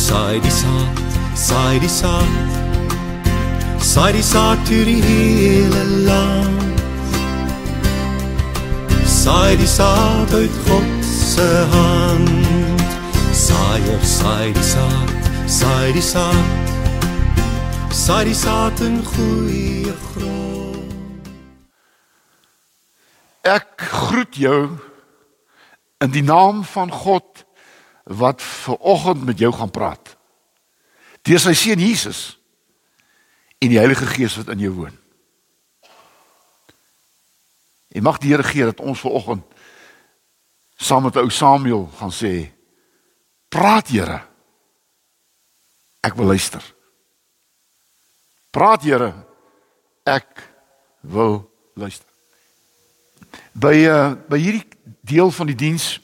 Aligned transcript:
saai 0.00 0.40
die 0.40 0.50
saad, 0.50 1.00
saai 1.36 1.78
die 1.80 1.88
saad. 1.88 2.58
Saai 3.90 4.12
die 4.16 4.24
saad 4.24 4.60
deur 4.68 4.86
die 4.88 5.02
hele 5.04 5.82
land. 6.08 6.80
Saai 9.04 9.56
die 9.60 9.68
saad 9.68 10.32
uit 10.32 10.56
God 10.66 11.04
se 11.04 11.48
hand. 11.74 12.84
Saaier, 13.44 14.00
saai 14.04 14.52
die 14.56 14.66
saad, 14.72 15.30
saai 15.58 15.92
die 15.96 16.04
saad. 16.04 16.68
Saai 18.00 18.24
die 18.30 18.38
saad 18.38 18.80
in 18.86 19.00
goeie 19.12 19.92
grond. 20.06 21.28
Ek 23.44 23.84
groet 23.90 24.36
jou 24.36 24.78
in 26.00 26.12
die 26.14 26.24
naam 26.24 26.64
van 26.64 26.92
God 26.92 27.44
wat 28.10 28.42
ver 28.42 28.76
oggend 28.76 29.24
met 29.24 29.38
jou 29.38 29.52
gaan 29.52 29.70
praat. 29.70 30.16
Deur 31.22 31.38
sy 31.38 31.54
seun 31.54 31.78
Jesus 31.78 32.38
en 33.60 33.70
die 33.70 33.78
Heilige 33.78 34.08
Gees 34.08 34.34
wat 34.40 34.50
in 34.50 34.64
jou 34.64 34.72
woon. 34.74 34.96
En 37.94 38.02
mag 38.02 38.18
die 38.18 38.32
Here 38.32 38.46
gee 38.46 38.66
dat 38.66 38.82
ons 38.82 39.00
ver 39.00 39.14
oggend 39.14 39.46
saam 40.80 41.04
met 41.04 41.16
ou 41.20 41.28
Samuel 41.30 41.86
gaan 42.00 42.12
sê: 42.12 42.50
Praat 43.48 43.92
Here. 43.92 44.22
Ek 46.00 46.16
wil 46.16 46.32
luister. 46.32 46.64
Praat 48.50 48.82
Here. 48.82 49.12
Ek 50.08 50.40
wil 51.00 51.44
luister. 51.76 52.08
By 53.52 53.74
uh, 53.86 54.14
by 54.26 54.38
hierdie 54.40 54.64
deel 55.04 55.30
van 55.30 55.50
die 55.52 55.58
diens 55.58 55.98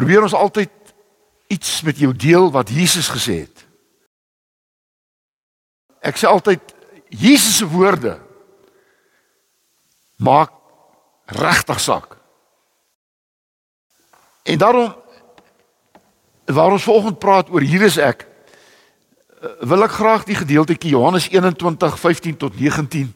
probeer 0.00 0.24
ons 0.24 0.36
altyd 0.36 0.72
iets 1.52 1.82
met 1.84 1.98
jou 1.98 2.12
deel 2.16 2.48
wat 2.54 2.70
Jesus 2.72 3.10
gesê 3.12 3.42
het. 3.44 3.66
Ek 6.00 6.16
sê 6.16 6.28
altyd 6.30 6.72
Jesus 7.12 7.58
se 7.60 7.68
woorde 7.68 8.16
maak 10.16 10.54
regtig 11.36 11.80
saak. 11.80 12.16
En 14.48 14.58
daarom 14.58 14.94
waar 16.50 16.72
ons 16.72 16.86
vanoggend 16.86 17.18
praat 17.18 17.50
oor 17.52 17.62
hier 17.62 17.84
is 17.86 17.98
ek 18.00 18.24
wil 19.64 19.84
ek 19.84 19.96
graag 19.96 20.24
die 20.28 20.36
gedeeltjie 20.36 20.92
Johannes 20.94 21.28
21:15 21.28 22.36
tot 22.40 22.56
19 22.56 23.12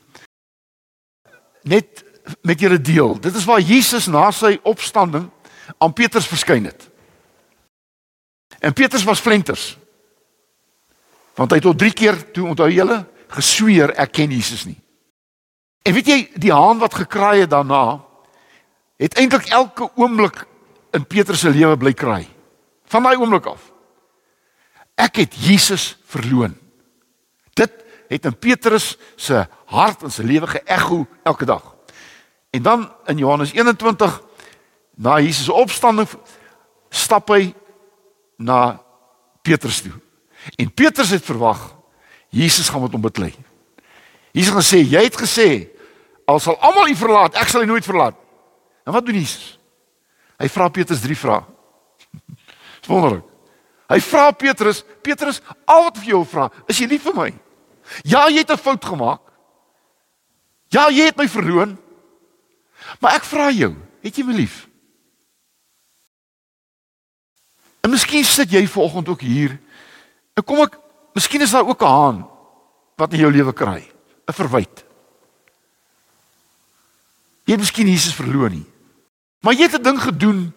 net 1.65 2.05
met 2.43 2.61
julle 2.61 2.81
deel. 2.81 3.21
Dit 3.21 3.35
is 3.37 3.45
waar 3.45 3.61
Jesus 3.61 4.07
na 4.07 4.31
sy 4.31 4.59
opstanding 4.63 5.31
aan 5.79 5.93
Petrus 5.93 6.27
verskyn 6.27 6.65
het. 6.65 6.89
En 8.59 8.73
Petrus 8.73 9.05
was 9.05 9.21
flenters. 9.21 9.77
Want 11.35 11.51
hy 11.51 11.59
het 11.59 11.67
tot 11.67 11.79
3 11.79 11.93
keer 11.93 12.19
toe 12.33 12.49
onthou 12.49 12.71
julle 12.71 13.03
gesweer 13.35 13.93
ek 13.99 14.13
ken 14.13 14.31
Jesus 14.31 14.65
nie. 14.65 14.79
En 15.85 15.93
weet 15.93 16.09
jy 16.09 16.19
die 16.41 16.53
haan 16.53 16.81
wat 16.81 16.95
gekraai 16.97 17.45
het 17.45 17.53
daarna 17.53 18.01
het 19.01 19.17
eintlik 19.19 19.51
elke 19.53 19.91
oomblik 19.99 20.45
in 20.95 21.07
Petrus 21.07 21.43
se 21.43 21.51
lewe 21.51 21.77
bly 21.77 21.93
kraai. 21.93 22.29
Van 22.87 23.03
daai 23.03 23.19
oomblik 23.19 23.49
af. 23.51 23.73
Ek 24.95 25.19
het 25.25 25.35
Jesus 25.35 25.97
verloon. 26.07 26.55
Dit 27.59 27.73
het 28.09 28.29
in 28.31 28.37
Petrus 28.39 28.95
se 29.17 29.43
hart 29.75 30.07
en 30.07 30.13
sy 30.15 30.23
lewe 30.23 30.47
geëcho 30.55 31.03
elke 31.27 31.49
dag. 31.49 31.75
En 32.55 32.63
dan 32.63 32.87
in 33.11 33.19
Johannes 33.19 33.53
21 33.53 34.21
na 34.97 35.19
Jesus 35.21 35.49
opstanding 35.49 36.09
stap 36.91 37.31
hy 37.35 37.55
na 38.39 38.79
Petrus 39.43 39.83
toe. 39.83 39.95
En 40.59 40.71
Petrus 40.71 41.11
het 41.15 41.25
verwag 41.25 41.75
Jesus 42.35 42.69
gaan 42.69 42.83
met 42.83 42.93
hom 42.93 43.05
beklei. 43.05 43.33
Jesus 44.35 44.51
het 44.51 44.61
gesê 44.63 44.81
jy 44.83 45.03
het 45.07 45.19
gesê 45.19 45.49
al 46.27 46.41
sal 46.41 46.57
almal 46.59 46.89
u 46.89 46.97
verlaat, 46.97 47.37
ek 47.39 47.51
sal 47.53 47.63
u 47.63 47.69
nooit 47.69 47.85
verlaat. 47.85 48.17
En 48.85 48.93
wat 48.93 49.07
doen 49.07 49.19
Jesus? 49.19 49.59
Hy 50.41 50.49
vra 50.51 50.69
Petrus 50.69 51.03
drie 51.05 51.17
vrae. 51.17 51.45
Wonderlik. 52.89 53.25
Hy 53.85 54.01
vra 54.01 54.31
Petrus, 54.33 54.81
Petrus, 55.05 55.43
al 55.69 55.87
wat 55.87 55.99
vir 56.01 56.15
jou 56.15 56.23
vra, 56.27 56.49
is 56.69 56.79
jy 56.81 56.89
lief 56.89 57.05
vir 57.05 57.17
my? 57.19 57.29
Ja, 58.09 58.25
jy 58.33 58.41
het 58.41 58.51
'n 58.51 58.57
fout 58.57 58.85
gemaak. 58.85 59.21
Ja, 60.73 60.89
jy 60.89 61.05
het 61.05 61.17
my 61.17 61.29
verloon. 61.29 61.77
Maar 63.01 63.21
ek 63.21 63.25
vra 63.25 63.51
jou, 63.51 63.77
het 64.03 64.17
jy 64.17 64.25
my 64.25 64.33
lief? 64.33 64.67
En 67.85 67.93
miskien 67.93 68.25
sit 68.25 68.53
jy 68.53 68.65
vanoggend 68.69 69.09
ook 69.13 69.21
hier. 69.21 69.59
En 70.35 70.45
kom 70.45 70.63
ek, 70.65 70.79
miskien 71.17 71.45
is 71.45 71.53
daar 71.53 71.69
ook 71.69 71.83
'n 71.83 71.95
haan 71.97 72.19
wat 72.97 73.13
in 73.13 73.21
jou 73.21 73.31
lewe 73.33 73.53
kry, 73.53 73.85
'n 74.27 74.33
verwyte. 74.33 74.83
Jy 77.45 77.53
het 77.53 77.61
miskien 77.61 77.87
Jesus 77.87 78.15
verloor 78.15 78.51
nie. 78.51 78.67
Maar 79.41 79.53
jy 79.55 79.63
het 79.69 79.79
'n 79.79 79.83
ding 79.83 80.01
gedoen 80.01 80.53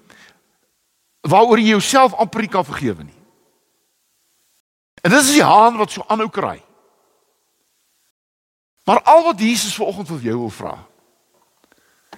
waaroor 1.22 1.60
jy 1.60 1.76
jouself 1.76 2.14
amper 2.14 2.42
nie 2.42 2.50
kan 2.50 2.66
vergewe 2.66 3.04
nie. 3.04 3.22
En 5.04 5.12
dis 5.12 5.32
die 5.32 5.44
haan 5.44 5.78
wat 5.78 5.92
so 5.92 6.04
aanhou 6.08 6.30
kry. 6.30 6.64
Maar 8.86 9.02
al 9.02 9.24
wat 9.24 9.40
Jesus 9.40 9.76
vanoggend 9.76 10.08
vir 10.08 10.20
jou 10.20 10.38
wil 10.38 10.50
vra, 10.50 10.88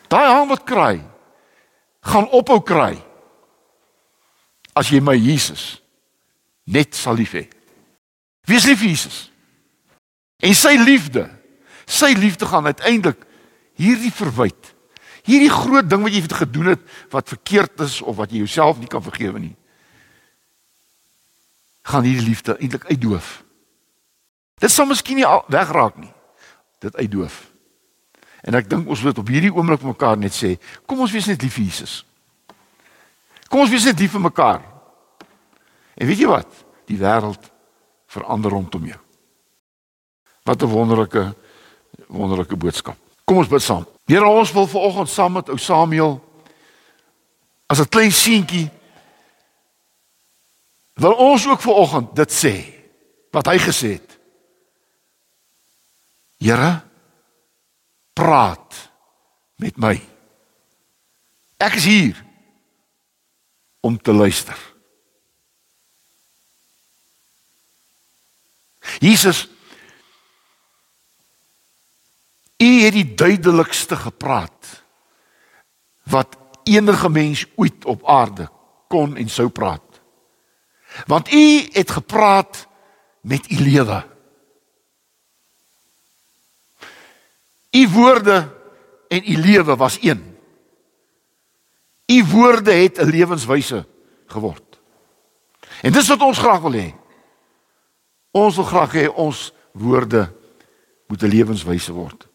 Daai 0.09 0.25
haan 0.25 0.49
wat 0.49 0.65
kraai 0.65 1.03
gaan 2.01 2.29
ophou 2.33 2.61
kraai 2.65 2.97
as 4.79 4.89
jy 4.91 5.01
my 5.03 5.17
Jesus 5.17 5.77
net 6.69 6.95
sal 6.95 7.17
lief 7.19 7.35
hê. 7.35 7.45
Wees 8.49 8.65
lief 8.69 8.81
vir 8.81 8.91
Jesus. 8.93 9.21
En 10.39 10.53
sy 10.55 10.75
liefde, 10.79 11.25
sy 11.89 12.13
liefde 12.17 12.47
gaan 12.47 12.69
uiteindelik 12.69 13.21
hierdie 13.79 14.13
verwyd. 14.13 14.73
Hierdie 15.27 15.51
groot 15.51 15.89
ding 15.89 16.05
wat 16.05 16.13
jy 16.15 16.21
het 16.23 16.37
gedoen 16.41 16.73
het 16.73 16.85
wat 17.13 17.33
verkeerd 17.33 17.81
is 17.85 17.99
of 18.01 18.17
wat 18.21 18.31
jy 18.31 18.43
jouself 18.45 18.79
nie 18.79 18.89
kan 18.89 19.03
vergewe 19.03 19.41
nie. 19.41 19.55
gaan 21.89 22.05
hierdie 22.05 22.27
liefde 22.27 22.57
eintlik 22.57 22.85
uitdoof. 22.85 23.43
Dit 24.59 24.71
sal 24.71 24.85
miskien 24.89 25.19
nie 25.19 25.27
wegraak 25.49 25.97
nie. 25.97 26.11
Dit 26.83 26.95
uitdoof. 26.95 27.39
En 28.45 28.55
ek 28.59 28.69
dink 28.71 28.87
ons 28.87 29.01
moet 29.03 29.17
op 29.19 29.31
hierdie 29.31 29.51
oomblik 29.51 29.83
mekaar 29.83 30.19
net 30.19 30.35
sê, 30.35 30.55
kom 30.87 31.01
ons 31.03 31.11
wees 31.11 31.27
net 31.27 31.41
lief 31.43 31.57
vir 31.57 31.65
Jesus. 31.67 32.03
Kom 33.49 33.63
ons 33.63 33.71
wees 33.71 33.87
net 33.89 33.99
lief 33.99 34.13
vir 34.15 34.23
mekaar. 34.29 34.61
En 35.99 36.07
weet 36.07 36.21
jy 36.23 36.29
wat? 36.31 36.63
Die 36.87 36.97
wêreld 36.97 37.51
verander 38.09 38.51
rondom 38.51 38.85
jou. 38.87 38.99
Wat 40.47 40.63
'n 40.63 40.71
wonderlike 40.71 41.35
wonderlike 42.07 42.55
boodskap. 42.55 42.97
Kom 43.25 43.37
ons 43.37 43.47
bid 43.47 43.61
saam. 43.61 43.85
Here 44.05 44.25
ons 44.25 44.51
wil 44.51 44.67
vanoggend 44.67 45.09
saam 45.09 45.33
met 45.33 45.49
ou 45.49 45.57
Samuel 45.57 46.17
as 47.67 47.79
'n 47.79 47.89
klein 47.89 48.11
seentjie 48.11 48.69
wil 50.93 51.13
ons 51.13 51.47
ook 51.47 51.61
vanoggend 51.61 52.15
dit 52.15 52.31
sê 52.31 52.55
wat 53.31 53.45
hy 53.45 53.57
gesê 53.57 53.91
het. 53.99 54.19
Here 56.37 56.81
praat 58.13 58.89
met 59.55 59.77
my. 59.77 59.95
Ek 61.57 61.73
is 61.73 61.85
hier 61.85 62.25
om 63.79 63.97
te 63.97 64.13
luister. 64.13 64.68
Jesus 68.97 69.49
U 72.57 72.81
het 72.81 72.93
die 72.93 73.13
duidelikste 73.15 73.95
gepraat 73.95 74.83
wat 76.03 76.37
enige 76.63 77.09
mens 77.09 77.45
ooit 77.55 77.85
op 77.85 78.07
aarde 78.07 78.49
kon 78.87 79.15
en 79.17 79.29
sou 79.29 79.49
praat. 79.49 80.01
Want 81.05 81.33
U 81.33 81.69
het 81.71 81.91
gepraat 81.91 82.67
met 83.21 83.51
u 83.51 83.55
lewe. 83.55 84.07
U 87.71 87.89
woorde 87.89 88.57
en 89.07 89.31
u 89.31 89.37
lewe 89.37 89.75
was 89.75 89.97
een. 90.01 90.37
U 92.05 92.25
woorde 92.25 92.71
het 92.71 92.97
'n 92.97 93.09
lewenswyse 93.09 93.87
geword. 94.25 94.79
En 95.81 95.91
dis 95.91 96.07
wat 96.07 96.21
ons 96.21 96.37
graag 96.37 96.59
wil 96.59 96.73
hê. 96.73 96.98
Ons 98.31 98.55
wil 98.55 98.65
graag 98.65 98.91
hê 98.93 99.07
ons 99.09 99.51
woorde 99.71 100.33
moet 101.07 101.23
'n 101.23 101.29
lewenswyse 101.29 101.91
word. 101.91 102.27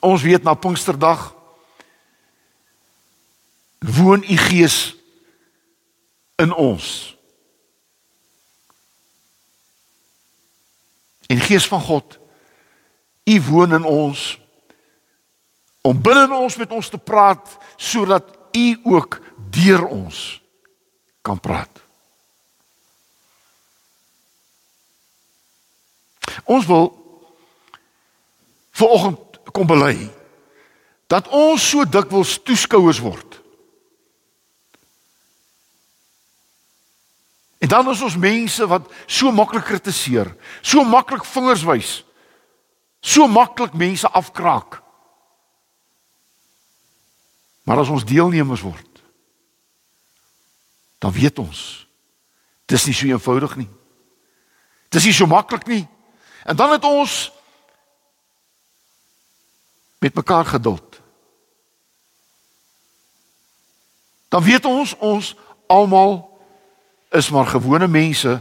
Ons 0.00 0.22
weet 0.22 0.42
na 0.42 0.54
Pinksterdag 0.54 1.34
woon 3.78 4.22
u 4.22 4.36
Gees 4.36 4.96
in 6.36 6.52
ons. 6.52 7.16
En 11.26 11.40
Gees 11.40 11.68
van 11.68 11.80
God, 11.80 12.20
U 13.30 13.42
woon 13.42 13.74
in 13.74 13.84
ons 13.84 14.38
om 15.80 15.96
binne 16.02 16.36
ons 16.36 16.56
met 16.60 16.72
ons 16.76 16.88
te 16.92 16.98
praat 16.98 17.56
sodat 17.80 18.26
u 18.56 18.66
ook 18.84 19.20
deur 19.50 19.86
ons 19.86 20.40
kan 21.22 21.40
praat. 21.40 21.82
Ons 26.44 26.66
wil 26.66 26.88
vanoggend 28.70 29.40
kom 29.52 29.66
bely 29.66 29.96
dat 31.10 31.28
ons 31.34 31.62
so 31.72 31.84
dikwels 31.84 32.38
toeskouers 32.46 33.00
word. 33.02 33.40
En 37.60 37.68
dan 37.68 37.90
is 37.90 38.00
ons 38.00 38.16
mense 38.16 38.66
wat 38.66 38.86
so 39.06 39.32
maklik 39.34 39.66
kritiseer, 39.68 40.30
so 40.62 40.84
maklik 40.86 41.26
vingers 41.28 41.64
wys, 41.66 41.90
so 43.04 43.26
maklik 43.28 43.74
mense 43.76 44.08
afkraak. 44.08 44.78
Maar 47.68 47.82
as 47.82 47.90
ons 47.92 48.06
deelnemers 48.06 48.62
word, 48.64 48.89
dan 51.00 51.12
weet 51.12 51.38
ons 51.38 51.60
dis 52.70 52.84
nie 52.86 52.94
so 52.94 53.08
eenvoudig 53.10 53.56
nie. 53.58 53.68
Dis 54.94 55.06
nie 55.08 55.14
so 55.14 55.26
maklik 55.26 55.66
nie. 55.66 55.82
En 56.46 56.56
dan 56.56 56.70
het 56.70 56.84
ons 56.86 57.32
met 59.98 60.14
mekaar 60.14 60.44
geduld. 60.44 61.00
Dan 64.30 64.42
weet 64.42 64.64
ons 64.64 64.94
ons 64.98 65.34
almal 65.66 66.22
is 67.10 67.30
maar 67.30 67.50
gewone 67.50 67.88
mense 67.90 68.38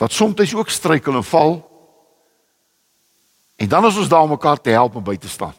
wat 0.00 0.12
soms 0.12 0.54
ook 0.54 0.70
struikel 0.70 1.14
en 1.14 1.24
val. 1.24 1.52
En 3.56 3.68
dan 3.68 3.86
is 3.86 3.96
ons 3.96 4.08
daar 4.08 4.24
om 4.24 4.32
mekaar 4.32 4.60
te 4.60 4.70
help 4.70 4.96
en 4.96 5.04
by 5.04 5.16
te 5.16 5.28
staan. 5.28 5.54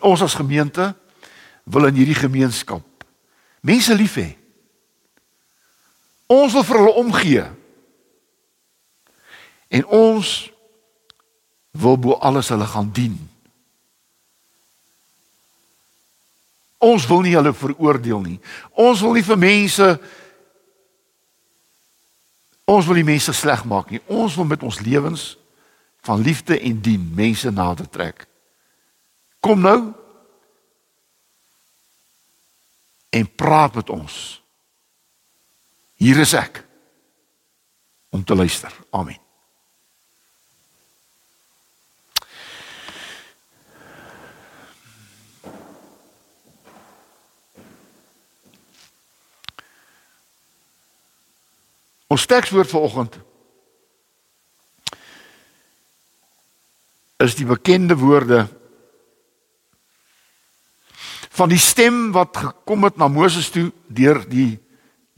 Ons 0.00 0.22
as 0.22 0.36
gemeente 0.38 0.92
wil 1.64 1.88
in 1.88 1.98
hierdie 2.00 2.18
gemeenskap 2.18 2.84
mense 3.60 3.94
lief 3.94 4.16
hê. 4.16 4.28
Ons 6.28 6.54
wil 6.56 6.64
vir 6.64 6.78
hulle 6.80 7.00
omgee. 7.00 7.44
En 9.68 9.84
ons 9.92 10.28
wil 11.78 11.98
bo 12.00 12.16
alles 12.24 12.48
hulle 12.52 12.68
gaan 12.68 12.88
dien. 12.92 13.16
Ons 16.78 17.06
wil 17.10 17.24
nie 17.26 17.34
hulle 17.34 17.52
veroordeel 17.52 18.22
nie. 18.22 18.38
Ons 18.78 19.02
wil 19.04 19.18
nie 19.18 19.26
vir 19.26 19.40
mense 19.40 19.92
ons 22.68 22.84
wil 22.84 22.98
nie 23.00 23.08
mense 23.08 23.32
sleg 23.32 23.62
maak 23.64 23.88
nie. 23.90 24.00
Ons 24.12 24.36
wil 24.36 24.44
met 24.44 24.62
ons 24.62 24.80
lewens 24.84 25.30
van 26.04 26.20
liefde 26.20 26.58
en 26.60 26.80
dien 26.84 27.06
mense 27.16 27.50
nader 27.50 27.88
trek. 27.88 28.26
Kom 29.40 29.60
nou 29.60 29.92
en 33.10 33.34
praat 33.34 33.74
met 33.74 33.90
ons. 33.90 34.42
Hier 35.98 36.18
is 36.20 36.34
ek 36.38 36.64
om 38.14 38.24
te 38.24 38.34
luister. 38.34 38.74
Amen. 38.90 39.18
Ons 52.08 52.24
tekswoord 52.26 52.70
vanoggend 52.70 53.18
is 57.20 57.34
die 57.36 57.46
bekende 57.46 57.98
woorde 57.98 58.46
van 61.38 61.50
die 61.52 61.60
stem 61.62 62.10
wat 62.12 62.36
gekom 62.36 62.82
het 62.88 62.96
na 62.98 63.06
Moses 63.08 63.50
toe 63.54 63.68
deur 63.86 64.24
die 64.26 64.58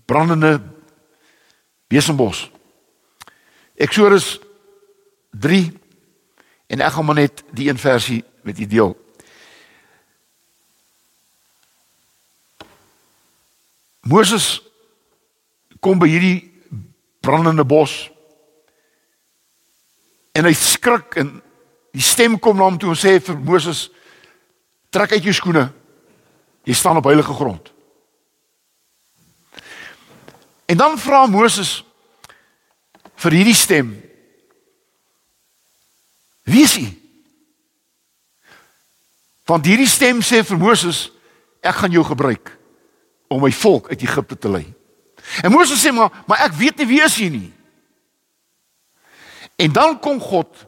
brandende 0.05 0.59
besembos. 1.89 2.51
Eksodus 3.81 4.37
3 5.33 5.71
en 6.71 6.85
ek 6.85 6.93
gaan 6.93 7.09
maar 7.09 7.23
net 7.23 7.41
die 7.57 7.71
een 7.71 7.81
versie 7.81 8.21
met 8.45 8.61
u 8.61 8.69
deel. 8.69 8.93
Moses 14.05 14.61
kom 15.81 16.01
by 16.01 16.09
hierdie 16.11 16.51
brandende 17.25 17.65
bos. 17.65 18.11
En 20.37 20.45
hy 20.45 20.53
skrik 20.57 21.17
en 21.21 21.39
die 21.97 22.05
stem 22.05 22.37
kom 22.39 22.61
na 22.61 22.69
hom 22.69 22.79
toe 22.81 22.93
en 22.93 22.99
sê 22.99 23.17
vir 23.25 23.39
Moses: 23.41 23.89
"Trek 24.93 25.17
uit 25.17 25.25
jou 25.25 25.35
skoene. 25.35 25.71
Jy 26.65 26.75
staan 26.75 26.97
op 26.97 27.05
heilige 27.05 27.33
grond." 27.33 27.73
En 30.67 30.77
dan 30.77 30.99
vra 30.99 31.27
Moses 31.27 31.85
vir 33.15 33.33
hierdie 33.33 33.55
stem: 33.55 33.95
"Wie 36.43 36.63
is 36.63 36.77
hy?" 36.77 36.89
Want 39.45 39.67
hierdie 39.67 39.89
stem 39.91 40.21
sê 40.23 40.45
vir 40.47 40.59
Moses: 40.59 41.11
"Ek 41.61 41.75
gaan 41.75 41.91
jou 41.91 42.05
gebruik 42.05 42.59
om 43.29 43.43
my 43.43 43.53
volk 43.53 43.89
uit 43.89 44.03
Egipte 44.03 44.39
te 44.39 44.49
lei." 44.49 44.75
En 45.43 45.51
Moses 45.51 45.87
sê 45.87 45.93
maar, 45.93 46.23
maar 46.27 46.45
ek 46.47 46.53
weet 46.59 46.77
nie 46.77 46.87
wie 46.87 47.03
is 47.03 47.17
hy 47.17 47.29
nie. 47.29 47.53
En 49.61 49.73
dan 49.73 49.99
kom 50.01 50.21
God 50.21 50.67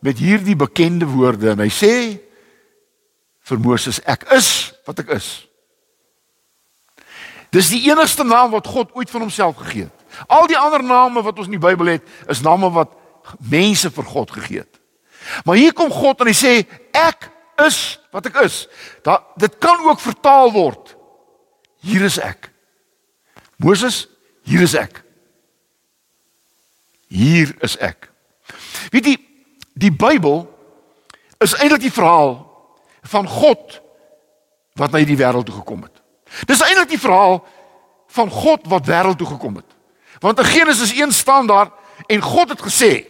met 0.00 0.18
hierdie 0.18 0.56
bekende 0.56 1.06
woorde 1.06 1.50
en 1.52 1.60
hy 1.60 1.68
sê 1.68 1.94
vir 3.50 3.60
Moses 3.60 4.00
ek 4.08 4.24
is 4.36 4.72
wat 4.90 5.02
ek 5.04 5.14
is. 5.16 5.30
Dis 7.54 7.70
die 7.72 7.82
enigste 7.90 8.26
naam 8.26 8.52
wat 8.54 8.68
God 8.70 8.92
ooit 8.98 9.10
van 9.10 9.24
homself 9.26 9.58
gegee 9.62 9.88
het. 9.88 9.96
Al 10.30 10.48
die 10.50 10.58
ander 10.58 10.82
name 10.82 11.22
wat 11.22 11.38
ons 11.38 11.48
in 11.50 11.56
die 11.56 11.62
Bybel 11.62 11.94
het, 11.96 12.06
is 12.30 12.42
name 12.42 12.70
wat 12.74 12.94
mense 13.50 13.90
vir 13.94 14.06
God 14.10 14.30
gegee 14.34 14.62
het. 14.64 14.80
Maar 15.46 15.60
hier 15.60 15.74
kom 15.76 15.90
God 15.92 16.22
en 16.22 16.30
hy 16.30 16.34
sê 16.34 16.54
ek 16.96 17.28
is 17.66 18.00
wat 18.14 18.26
ek 18.30 18.40
is. 18.46 18.64
Da 19.06 19.20
dit 19.38 19.58
kan 19.62 19.82
ook 19.86 20.02
vertaal 20.02 20.50
word. 20.54 20.94
Hier 21.84 22.04
is 22.06 22.18
ek. 22.22 22.50
Moses, 23.60 24.06
hier 24.48 24.64
is 24.64 24.74
ek. 24.78 25.02
Hier 27.10 27.52
is 27.64 27.76
ek. 27.82 28.08
Weet 28.94 29.10
jy, 29.10 29.16
die 29.80 29.92
Bybel 29.92 30.44
is 31.42 31.54
eintlik 31.58 31.84
die 31.86 31.94
verhaal 31.94 32.40
van 33.10 33.28
God 33.28 33.80
wat 34.80 34.90
na 34.90 35.02
hierdie 35.02 35.18
wêreld 35.20 35.44
toe 35.44 35.58
gekom 35.60 35.82
het. 35.84 36.00
Dis 36.48 36.62
eintlik 36.64 36.94
die 36.94 37.02
verhaal 37.02 37.42
van 38.14 38.30
God 38.32 38.64
wat 38.70 38.88
wêreld 38.88 39.18
toe 39.20 39.28
gekom 39.28 39.60
het. 39.60 39.76
Want 40.24 40.38
in 40.40 40.48
Genesis 40.48 40.92
1 40.96 41.12
staan 41.12 41.46
daar 41.46 41.72
en 42.06 42.20
God 42.20 42.48
het 42.48 42.62
gesê: 42.64 43.04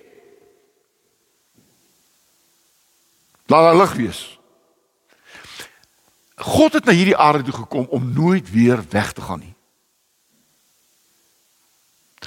Laat 3.47 3.71
daar 3.71 3.77
lig 3.77 3.93
wees. 3.93 4.39
God 6.37 6.73
het 6.73 6.85
na 6.85 6.93
hierdie 6.93 7.17
aarde 7.17 7.43
toe 7.43 7.55
gekom 7.55 7.87
om 7.91 8.13
nooit 8.13 8.51
weer 8.51 8.83
weg 8.89 9.13
te 9.13 9.21
gaan 9.21 9.39
nie. 9.39 9.55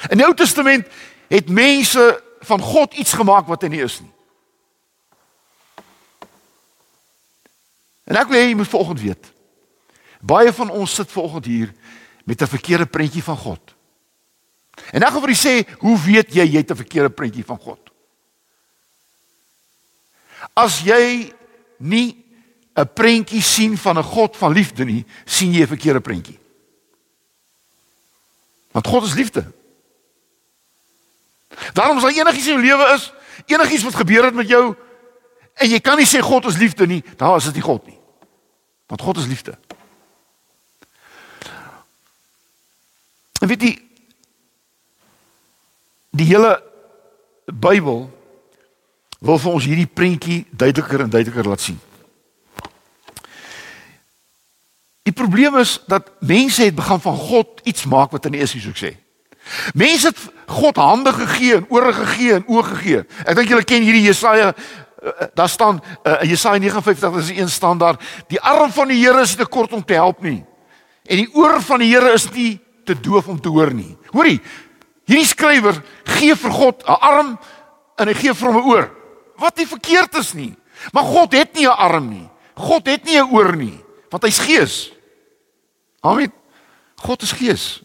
In 0.09 0.17
die 0.17 0.25
Ou 0.25 0.33
Testament 0.35 0.88
het 1.27 1.50
mense 1.50 2.23
van 2.39 2.62
God 2.62 2.93
iets 2.93 3.13
gemaak 3.13 3.47
wat 3.47 3.62
hy 3.62 3.71
nie 3.73 3.83
is 3.83 4.00
nie. 4.00 4.12
En 8.03 8.19
ek 8.19 8.27
wil 8.29 8.39
hê 8.39 8.50
jy 8.51 8.57
moet 8.59 8.69
volgende 8.69 9.01
weet. 9.01 9.33
Baie 10.24 10.53
van 10.56 10.70
ons 10.72 10.94
sit 10.96 11.12
volgende 11.12 11.50
hier 11.50 11.74
met 12.24 12.42
'n 12.42 12.48
verkeerde 12.48 12.86
prentjie 12.86 13.24
van 13.24 13.38
God. 13.38 13.75
En 14.92 15.03
ek 15.03 15.12
wil 15.12 15.22
vir 15.22 15.30
u 15.30 15.36
sê, 15.36 15.53
hoe 15.80 16.00
weet 16.00 16.34
jy 16.34 16.46
jy 16.46 16.58
het 16.58 16.72
'n 16.72 16.75
verkeerde 16.75 17.10
prentjie 17.10 17.46
van 17.46 17.60
God? 17.60 17.80
As 20.53 20.80
jy 20.80 21.34
nie 21.77 22.25
'n 22.75 22.94
prentjie 22.94 23.42
sien 23.42 23.77
van 23.77 23.98
'n 23.98 24.03
God 24.03 24.38
van 24.38 24.53
liefde 24.53 24.86
nie, 24.86 25.06
sien 25.25 25.53
jy 25.53 25.62
'n 25.62 25.68
verkeerde 25.68 26.01
prentjie. 26.01 26.39
Want 28.72 28.88
God 28.88 29.03
is 29.03 29.13
liefde. 29.13 29.51
Daarom 31.74 31.98
as 31.98 32.03
enigiets 32.03 32.48
in 32.48 32.53
jou 32.53 32.62
lewe 32.62 32.94
is, 32.94 33.12
enigiets 33.46 33.84
wat 33.84 33.96
gebeur 33.96 34.24
het 34.24 34.34
met 34.34 34.48
jou 34.48 34.75
en 35.53 35.70
jy 35.70 35.80
kan 35.80 35.98
nie 35.98 36.06
sê 36.06 36.20
God 36.20 36.46
is 36.46 36.58
liefde 36.58 36.88
nie, 36.88 37.03
dan 37.18 37.36
is 37.36 37.44
dit 37.44 37.53
nie 37.53 37.62
God 37.62 37.86
nie. 37.86 38.00
Want 38.88 39.01
God 39.01 39.18
is 39.18 39.25
liefde. 39.25 39.58
En 43.43 43.50
weet 43.51 43.65
jy 43.67 43.73
die 46.13 46.29
hele 46.29 46.53
Bybel 47.50 48.05
wil 49.23 49.39
vir 49.41 49.51
ons 49.51 49.65
hierdie 49.67 49.89
prentjie 49.89 50.43
duideliker 50.51 51.03
en 51.03 51.12
duideliker 51.12 51.50
laat 51.50 51.63
sien. 51.63 51.79
Die 55.03 55.15
probleem 55.15 55.57
is 55.59 55.79
dat 55.91 56.13
mense 56.23 56.63
het 56.63 56.75
begin 56.77 57.01
van 57.03 57.17
God 57.19 57.63
iets 57.67 57.88
maak 57.89 58.13
wat 58.15 58.23
hy 58.27 58.35
nie 58.35 58.43
is, 58.45 58.53
soos 58.53 58.69
ek 58.71 58.79
sê. 58.79 58.93
Mense 59.75 60.13
het 60.13 60.21
God 60.53 60.79
hande 60.79 61.12
gegee 61.17 61.57
en 61.59 61.67
ore 61.73 61.91
gegee 61.97 62.38
en 62.38 62.47
oë 62.47 62.65
gegee. 62.69 63.03
Ek 63.25 63.35
dink 63.35 63.51
julle 63.51 63.67
ken 63.67 63.83
hierdie 63.83 64.05
Jesaja 64.05 64.53
uh, 64.53 65.27
daar 65.35 65.51
staan 65.51 65.81
uh, 66.07 66.21
Jesaja 66.23 66.62
59 66.63 67.19
is 67.25 67.33
een 67.35 67.51
staan 67.51 67.81
daar 67.81 68.00
die 68.31 68.39
arm 68.39 68.71
van 68.71 68.88
die 68.93 69.01
Here 69.03 69.21
is 69.21 69.35
te 69.35 69.45
kort 69.45 69.73
om 69.73 69.83
te 69.83 70.00
help 70.00 70.23
nie 70.23 70.43
en 71.03 71.19
die 71.19 71.27
oor 71.35 71.59
van 71.62 71.83
die 71.83 71.91
Here 71.91 72.13
is 72.15 72.29
nie 72.31 72.62
te 72.84 73.00
doof 73.00 73.28
om 73.28 73.42
te 73.42 73.50
hoor 73.50 73.74
nie. 73.74 73.98
Hoorie, 74.12 74.42
hierdie 75.06 75.28
skrywer 75.28 75.82
gee 76.04 76.36
vir 76.36 76.52
God 76.52 76.84
'n 76.84 77.00
arm 77.00 77.40
en 77.98 78.08
hy 78.08 78.13
gee 78.13 78.34
vir 78.34 78.52
hom 78.52 78.58
'n 78.62 78.70
oor. 78.70 78.92
Wat 79.38 79.58
nie 79.58 79.68
verkeerd 79.68 80.16
is 80.16 80.34
nie. 80.34 80.56
Maar 80.92 81.04
God 81.04 81.32
het 81.32 81.54
nie 81.54 81.68
'n 81.68 81.78
arm 81.78 82.10
nie. 82.10 82.30
God 82.56 82.86
het 82.86 83.04
nie 83.04 83.18
'n 83.18 83.32
oor 83.32 83.56
nie, 83.56 83.84
want 84.10 84.24
hy's 84.24 84.40
gees. 84.40 84.92
Amen. 86.02 86.32
God 86.96 87.22
is 87.22 87.32
gees. 87.32 87.84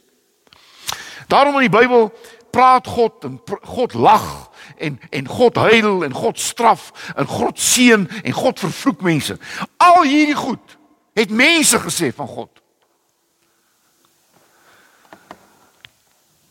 Daarom 1.29 1.55
in 1.55 1.71
die 1.71 1.79
Bybel 1.79 2.13
praat 2.51 2.87
God 2.87 3.25
en 3.25 3.41
God 3.63 3.95
lag 3.95 4.51
en 4.77 5.01
en 5.11 5.29
God 5.29 5.57
huil 5.57 6.05
en 6.05 6.13
God 6.13 6.39
straf 6.39 7.13
en 7.17 7.27
God 7.27 7.59
seën 7.59 8.09
en 8.23 8.33
God 8.33 8.59
vervloek 8.59 9.01
mense. 9.01 9.39
Al 9.77 10.03
hierdie 10.03 10.35
goed 10.35 10.79
het 11.15 11.31
mense 11.31 11.79
gesê 11.79 12.13
van 12.15 12.27
God. 12.27 12.51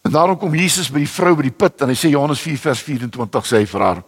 En 0.07 0.13
daarom 0.13 0.37
kom 0.39 0.55
Jesus 0.55 0.87
by 0.87 1.01
die 1.03 1.11
vrou 1.11 1.33
by 1.35 1.43
die 1.49 1.55
put 1.55 1.81
en 1.83 1.91
hy 1.91 1.97
sê 1.99 2.13
Johannes 2.13 2.39
4 2.39 2.61
vers 2.63 2.83
24 2.85 3.47
sê 3.49 3.59
hy 3.59 3.67
vir 3.67 3.83
haar: 3.83 4.03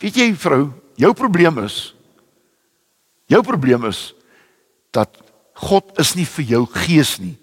"Weet 0.00 0.16
jy 0.16 0.28
vrou, 0.32 0.72
jou 0.96 1.12
probleem 1.12 1.58
is 1.64 1.94
jou 3.30 3.42
probleem 3.46 3.84
is 3.84 4.14
dat 4.90 5.20
God 5.60 5.92
is 6.00 6.14
nie 6.16 6.26
vir 6.26 6.44
jou 6.44 6.64
gees 6.72 7.18
nie. 7.20 7.36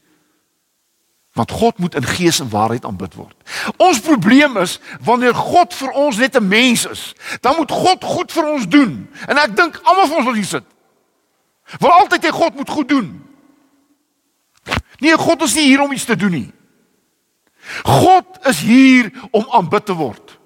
Want 1.38 1.54
God 1.54 1.78
moet 1.78 1.96
in 1.96 2.08
gees 2.18 2.40
en 2.42 2.50
waarheid 2.50 2.86
aanbid 2.86 3.14
word. 3.14 3.36
Ons 3.78 4.02
probleem 4.02 4.58
is 4.58 4.80
wanneer 5.06 5.38
God 5.38 5.76
vir 5.78 5.94
ons 5.94 6.18
net 6.18 6.36
'n 6.36 6.48
mens 6.48 6.86
is, 6.86 7.14
dan 7.42 7.56
moet 7.56 7.72
God 7.72 8.04
goed 8.04 8.32
vir 8.32 8.46
ons 8.46 8.68
doen. 8.68 9.08
En 9.28 9.38
ek 9.38 9.56
dink 9.56 9.80
almal 9.84 10.08
van 10.08 10.18
ons 10.18 10.26
wil 10.26 10.34
hier 10.34 10.46
sit. 10.46 10.66
Wil 11.80 11.92
altyd 11.92 12.26
hê 12.26 12.32
God 12.32 12.56
moet 12.56 12.70
goed 12.70 12.90
doen. 12.90 13.22
Nee, 15.00 15.18
God 15.18 15.42
is 15.42 15.54
nie 15.56 15.68
hier 15.68 15.82
om 15.82 15.92
iets 15.92 16.06
te 16.06 16.16
doen 16.16 16.32
nie. 16.32 16.57
God 17.84 18.26
is 18.50 18.60
hier 18.60 19.12
om 19.32 19.48
aanbid 19.50 19.86
te 19.86 19.96
word. 19.98 20.38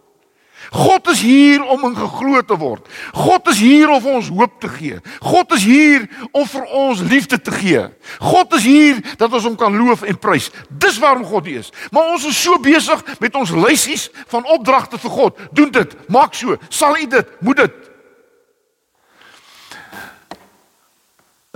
God 0.71 1.07
is 1.11 1.19
hier 1.21 1.63
om 1.67 1.81
in 1.83 1.95
geglo 1.95 2.39
te 2.47 2.55
word. 2.55 2.85
God 3.11 3.47
is 3.51 3.59
hier 3.59 3.89
om 3.91 4.05
ons 4.07 4.29
hoop 4.31 4.53
te 4.63 4.69
gee. 4.71 5.01
God 5.19 5.51
is 5.51 5.65
hier 5.67 6.05
om 6.31 6.45
vir 6.47 6.63
ons 6.63 7.01
liefde 7.11 7.41
te 7.41 7.51
gee. 7.51 7.81
God 8.23 8.55
is 8.55 8.63
hier 8.63 9.01
dat 9.19 9.33
ons 9.33 9.49
hom 9.49 9.57
kan 9.59 9.75
loof 9.75 10.05
en 10.07 10.15
prys. 10.15 10.47
Dis 10.69 10.99
waarom 11.03 11.27
God 11.27 11.49
hier 11.49 11.59
is. 11.59 11.73
Maar 11.91 12.13
ons 12.15 12.23
is 12.29 12.39
so 12.39 12.55
besig 12.63 13.03
met 13.19 13.35
ons 13.35 13.51
lysies 13.51 14.07
van 14.31 14.47
opdragte 14.47 15.01
vir 15.01 15.11
God. 15.11 15.43
Doen 15.51 15.75
dit, 15.75 15.97
maak 16.07 16.39
so, 16.39 16.55
sal 16.71 16.95
u 16.95 17.07
dit, 17.19 17.35
moet 17.43 17.65
dit. 17.65 17.77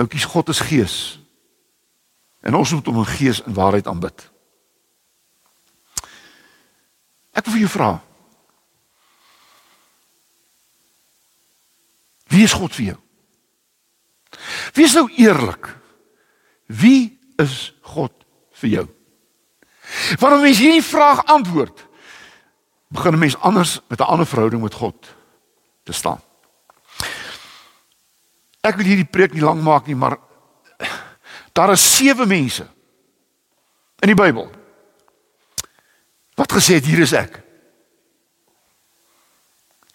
Oukies 0.03 0.27
God 0.27 0.51
is 0.51 0.59
gees. 0.59 0.99
En 2.43 2.59
ons 2.59 2.75
moet 2.75 2.91
hom 2.91 2.99
in 2.99 3.13
gees 3.15 3.39
en 3.47 3.55
waarheid 3.55 3.87
aanbid. 3.87 4.27
Ek 7.35 7.45
wil 7.45 7.57
vir 7.57 7.65
jou 7.65 7.71
vra. 7.75 7.89
Wie 12.31 12.43
is 12.43 12.55
God 12.55 12.73
vir 12.75 12.85
jou? 12.93 12.99
Wees 14.75 14.95
nou 14.95 15.05
eerlik. 15.19 15.69
Wie 16.67 17.17
is 17.39 17.73
God 17.81 18.13
vir 18.59 18.69
jou? 18.69 18.85
Wanneer 20.19 20.41
mens 20.41 20.59
hierdie 20.59 20.83
vraag 20.83 21.21
antwoord, 21.31 21.85
begin 22.89 23.13
'n 23.13 23.19
mens 23.19 23.37
anders 23.37 23.79
met 23.87 23.99
'n 23.99 24.09
ander 24.09 24.25
verhouding 24.25 24.61
met 24.61 24.73
God 24.73 25.15
te 25.83 25.93
staan. 25.93 26.21
Ek 28.61 28.75
wil 28.75 28.85
hierdie 28.85 29.05
preek 29.09 29.33
nie 29.33 29.41
lank 29.41 29.61
maak 29.61 29.85
nie, 29.85 29.95
maar 29.95 30.17
daar 31.53 31.71
is 31.71 31.95
sewe 31.95 32.25
mense 32.25 32.67
in 33.99 34.07
die 34.07 34.23
Bybel 34.23 34.49
wat 36.35 36.51
gesê 36.51 36.79
het 36.79 36.85
hier 36.85 36.99
is 36.99 37.13
ek. 37.15 37.39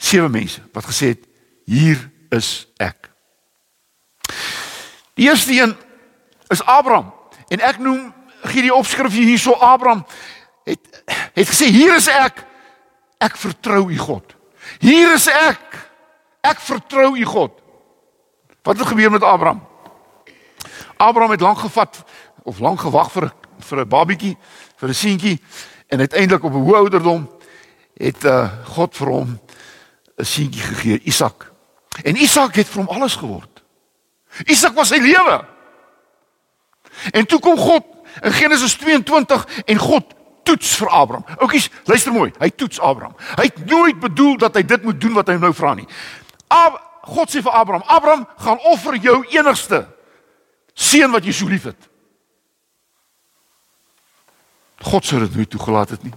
Sewe 0.00 0.28
mense 0.28 0.62
wat 0.72 0.88
gesê 0.88 1.12
het 1.14 1.26
hier 1.68 2.00
is 2.32 2.66
ek. 2.80 3.10
Die 5.14 5.28
eerste 5.28 5.52
een 5.52 5.76
is 6.48 6.64
Abraham 6.64 7.12
en 7.48 7.60
ek 7.60 7.78
noem 7.78 8.08
gee 8.48 8.64
die 8.64 8.74
opskrif 8.74 9.12
hierso 9.12 9.52
Abraham 9.52 10.06
het 10.64 11.02
het 11.34 11.48
gesê 11.48 11.68
hier 11.72 11.94
is 11.96 12.08
ek 12.08 12.44
ek 13.20 13.36
vertrou 13.36 13.90
u 13.90 13.98
God. 13.98 14.36
Hier 14.80 15.12
is 15.14 15.26
ek 15.28 15.76
ek 16.46 16.60
vertrou 16.64 17.16
u 17.16 17.24
God. 17.24 17.52
Wat 18.64 18.78
het 18.78 18.88
gebeur 18.88 19.10
met 19.12 19.24
Abraham? 19.24 19.60
Abraham 20.96 21.30
het 21.30 21.40
lank 21.40 21.58
gevat 21.58 22.02
of 22.42 22.58
lank 22.58 22.80
gewag 22.80 23.12
vir 23.12 23.32
vir 23.60 23.80
'n 23.80 23.88
babietjie, 23.88 24.36
vir 24.76 24.88
'n 24.88 24.94
seentjie 24.94 25.40
en 25.90 25.98
uiteindelik 25.98 26.44
op 26.44 26.52
'n 26.52 26.64
hoë 26.64 26.76
ouderdom 26.76 27.28
het 27.94 28.24
uh, 28.24 28.52
God 28.64 28.96
vir 28.96 29.08
hom 29.08 29.40
'n 30.16 30.24
seentjie 30.24 30.62
gegee, 30.62 31.00
Isak. 31.02 31.52
En 32.02 32.16
Isak 32.16 32.54
het 32.54 32.68
vir 32.68 32.84
hom 32.84 32.94
alles 32.94 33.16
geword. 33.16 33.62
Isak 34.46 34.74
was 34.74 34.88
sy 34.88 34.98
lewe. 35.02 35.44
En 37.10 37.26
toe 37.26 37.40
kom 37.40 37.56
God 37.56 37.84
in 38.22 38.32
Genesis 38.32 38.74
22 38.74 39.46
en 39.64 39.78
God 39.78 40.04
toets 40.42 40.76
vir 40.76 40.88
Abraham. 40.88 41.24
Oukies, 41.38 41.70
luister 41.84 42.12
mooi. 42.12 42.32
Hy 42.38 42.50
toets 42.50 42.80
Abraham. 42.80 43.14
Hy 43.36 43.42
het 43.42 43.66
nooit 43.66 44.00
bedoel 44.00 44.36
dat 44.36 44.54
hy 44.54 44.62
dit 44.62 44.82
moet 44.82 45.00
doen 45.00 45.12
wat 45.12 45.28
hy 45.28 45.34
nou 45.34 45.52
vra 45.54 45.74
nie. 45.74 45.86
Ab 46.48 46.80
God 47.02 47.30
sê 47.32 47.42
vir 47.42 47.52
Abraham: 47.52 47.82
"Abraham, 47.86 48.26
gaan 48.36 48.58
offer 48.58 48.96
jou 48.96 49.24
enigste 49.30 49.86
seun 50.74 51.10
wat 51.10 51.24
jy 51.24 51.32
so 51.32 51.48
liefhet." 51.48 51.88
God 54.80 55.04
sou 55.04 55.20
dit 55.20 55.34
nooit 55.34 55.50
toegelaat 55.50 55.90
het 55.90 56.02
nie. 56.02 56.14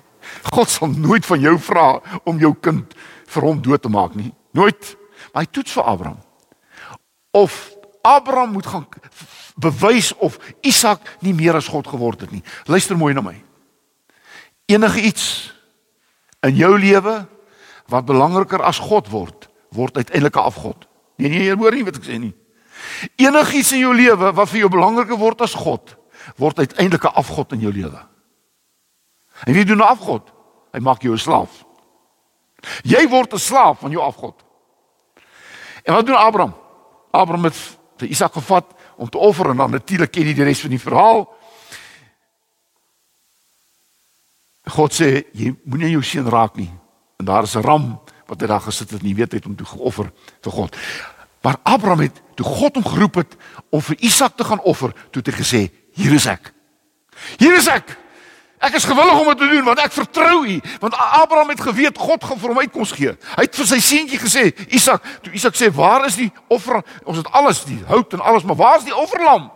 God 0.53 0.69
sal 0.69 0.87
nooit 0.87 1.25
van 1.25 1.39
jou 1.39 1.57
vra 1.59 1.87
om 2.23 2.39
jou 2.39 2.53
kind 2.55 2.93
vir 3.33 3.43
hom 3.43 3.61
dood 3.61 3.81
te 3.81 3.91
maak 3.91 4.15
nie. 4.15 4.31
Nooit. 4.51 4.95
Maar 5.33 5.43
hy 5.43 5.49
toets 5.51 5.75
vir 5.75 5.83
Abraham. 5.83 6.19
Of 7.31 7.73
Abraham 8.01 8.51
moet 8.51 8.67
gaan 8.67 8.87
bewys 9.55 10.13
of 10.17 10.37
Isak 10.61 11.17
nie 11.21 11.33
meer 11.33 11.55
as 11.55 11.67
God 11.67 11.87
geword 11.87 12.25
het 12.25 12.31
nie. 12.31 12.43
Luister 12.65 12.97
mooi 12.97 13.13
na 13.13 13.21
my. 13.21 13.35
Enige 14.65 15.01
iets 15.01 15.25
in 16.43 16.55
jou 16.55 16.73
lewe 16.79 17.23
wat 17.91 18.05
belangriker 18.07 18.63
as 18.63 18.79
God 18.79 19.09
word, 19.11 19.49
word 19.75 19.97
uiteindelik 19.97 20.35
'n 20.35 20.47
afgod. 20.49 20.87
Nee 21.17 21.29
nee, 21.29 21.43
jy 21.43 21.55
hoor 21.55 21.71
nie 21.71 21.83
wat 21.83 21.95
ek 21.95 22.03
sê 22.03 22.19
nie. 22.19 22.33
Enigiets 23.15 23.71
in 23.71 23.79
jou 23.79 23.93
lewe 23.95 24.31
wat 24.33 24.49
vir 24.49 24.59
jou 24.59 24.69
belangriker 24.69 25.17
word 25.17 25.41
as 25.41 25.53
God, 25.53 25.95
word 26.37 26.59
uiteindelik 26.59 27.03
'n 27.03 27.15
afgod 27.15 27.51
in 27.53 27.59
jou 27.59 27.71
lewe. 27.71 28.12
En 29.43 29.53
wie 29.53 29.65
doen 29.65 29.77
'n 29.77 29.81
afgod? 29.81 30.33
Hy 30.71 30.79
maak 30.79 31.01
jou 31.01 31.13
'n 31.13 31.19
slaaf. 31.19 31.65
Jy 32.83 33.07
word 33.09 33.33
'n 33.33 33.39
slaaf 33.39 33.79
van 33.79 33.91
jou 33.91 34.03
afgod. 34.03 34.43
En 35.83 35.93
wat 35.93 36.05
doen 36.05 36.15
Abraham? 36.15 36.55
Abraham 37.11 37.43
het 37.43 37.55
vir 37.97 38.07
Isak 38.07 38.33
gevat 38.33 38.65
om 38.95 39.09
te 39.09 39.17
offer 39.17 39.49
en 39.49 39.57
dan 39.57 39.71
natuurlik 39.71 40.11
ken 40.11 40.27
jy 40.27 40.33
die 40.33 40.43
res 40.43 40.61
van 40.61 40.69
die 40.69 40.81
verhaal. 40.81 41.27
God 44.63 44.95
sê 44.95 45.25
jy 45.35 45.51
moenie 45.63 45.91
jou 45.91 46.03
seun 46.03 46.29
raak 46.29 46.55
nie. 46.55 46.71
En 47.19 47.25
daar 47.25 47.43
is 47.43 47.55
'n 47.55 47.61
ram 47.61 47.99
wat 48.27 48.41
hy 48.41 48.47
daar 48.47 48.61
gesit 48.61 48.89
het 48.89 49.01
en 49.01 49.07
jy 49.07 49.15
weet 49.15 49.31
hy 49.31 49.37
het 49.37 49.45
hom 49.45 49.55
toe 49.55 49.67
geoffer 49.67 50.11
vir 50.41 50.51
God. 50.51 50.75
Maar 51.41 51.57
Abraham 51.63 51.99
het 51.99 52.21
toe 52.35 52.45
God 52.45 52.75
hom 52.75 52.85
geroep 52.85 53.15
het 53.15 53.35
om 53.69 53.81
vir 53.81 53.97
Isak 53.99 54.37
te 54.37 54.43
gaan 54.43 54.61
offer, 54.61 54.93
toe 55.11 55.21
het 55.21 55.27
hy 55.27 55.43
gesê, 55.43 55.71
hier 55.93 56.13
is 56.13 56.25
ek. 56.25 56.53
Hier 57.37 57.55
is 57.57 57.67
ek. 57.67 57.97
Ek 58.63 58.77
is 58.79 58.85
gewillig 58.87 59.19
om 59.19 59.27
dit 59.27 59.41
te 59.43 59.47
doen 59.51 59.65
want 59.67 59.81
ek 59.83 59.91
vertrou 59.91 60.45
U. 60.47 60.59
Want 60.79 60.95
Abraham 60.95 61.49
het 61.51 61.61
geweet 61.61 61.97
God 61.99 62.23
gaan 62.23 62.39
vir 62.39 62.53
hom 62.53 62.61
uitkoms 62.63 62.93
gee. 62.95 63.15
Hy 63.33 63.43
het 63.43 63.59
vir 63.59 63.67
sy 63.67 63.79
seentjie 63.83 64.19
gesê, 64.21 64.45
Isak, 64.71 65.03
toe 65.23 65.33
Isak 65.35 65.57
sê, 65.59 65.67
"Waar 65.73 66.05
is 66.07 66.15
die 66.15 66.31
offer? 66.47 66.83
Ons 67.03 67.17
het 67.17 67.27
alles, 67.31 67.63
die 67.65 67.83
hout 67.87 68.13
en 68.13 68.19
alles, 68.19 68.43
maar 68.43 68.55
waar 68.55 68.77
is 68.77 68.87
die 68.87 68.95
offerlam?" 68.95 69.51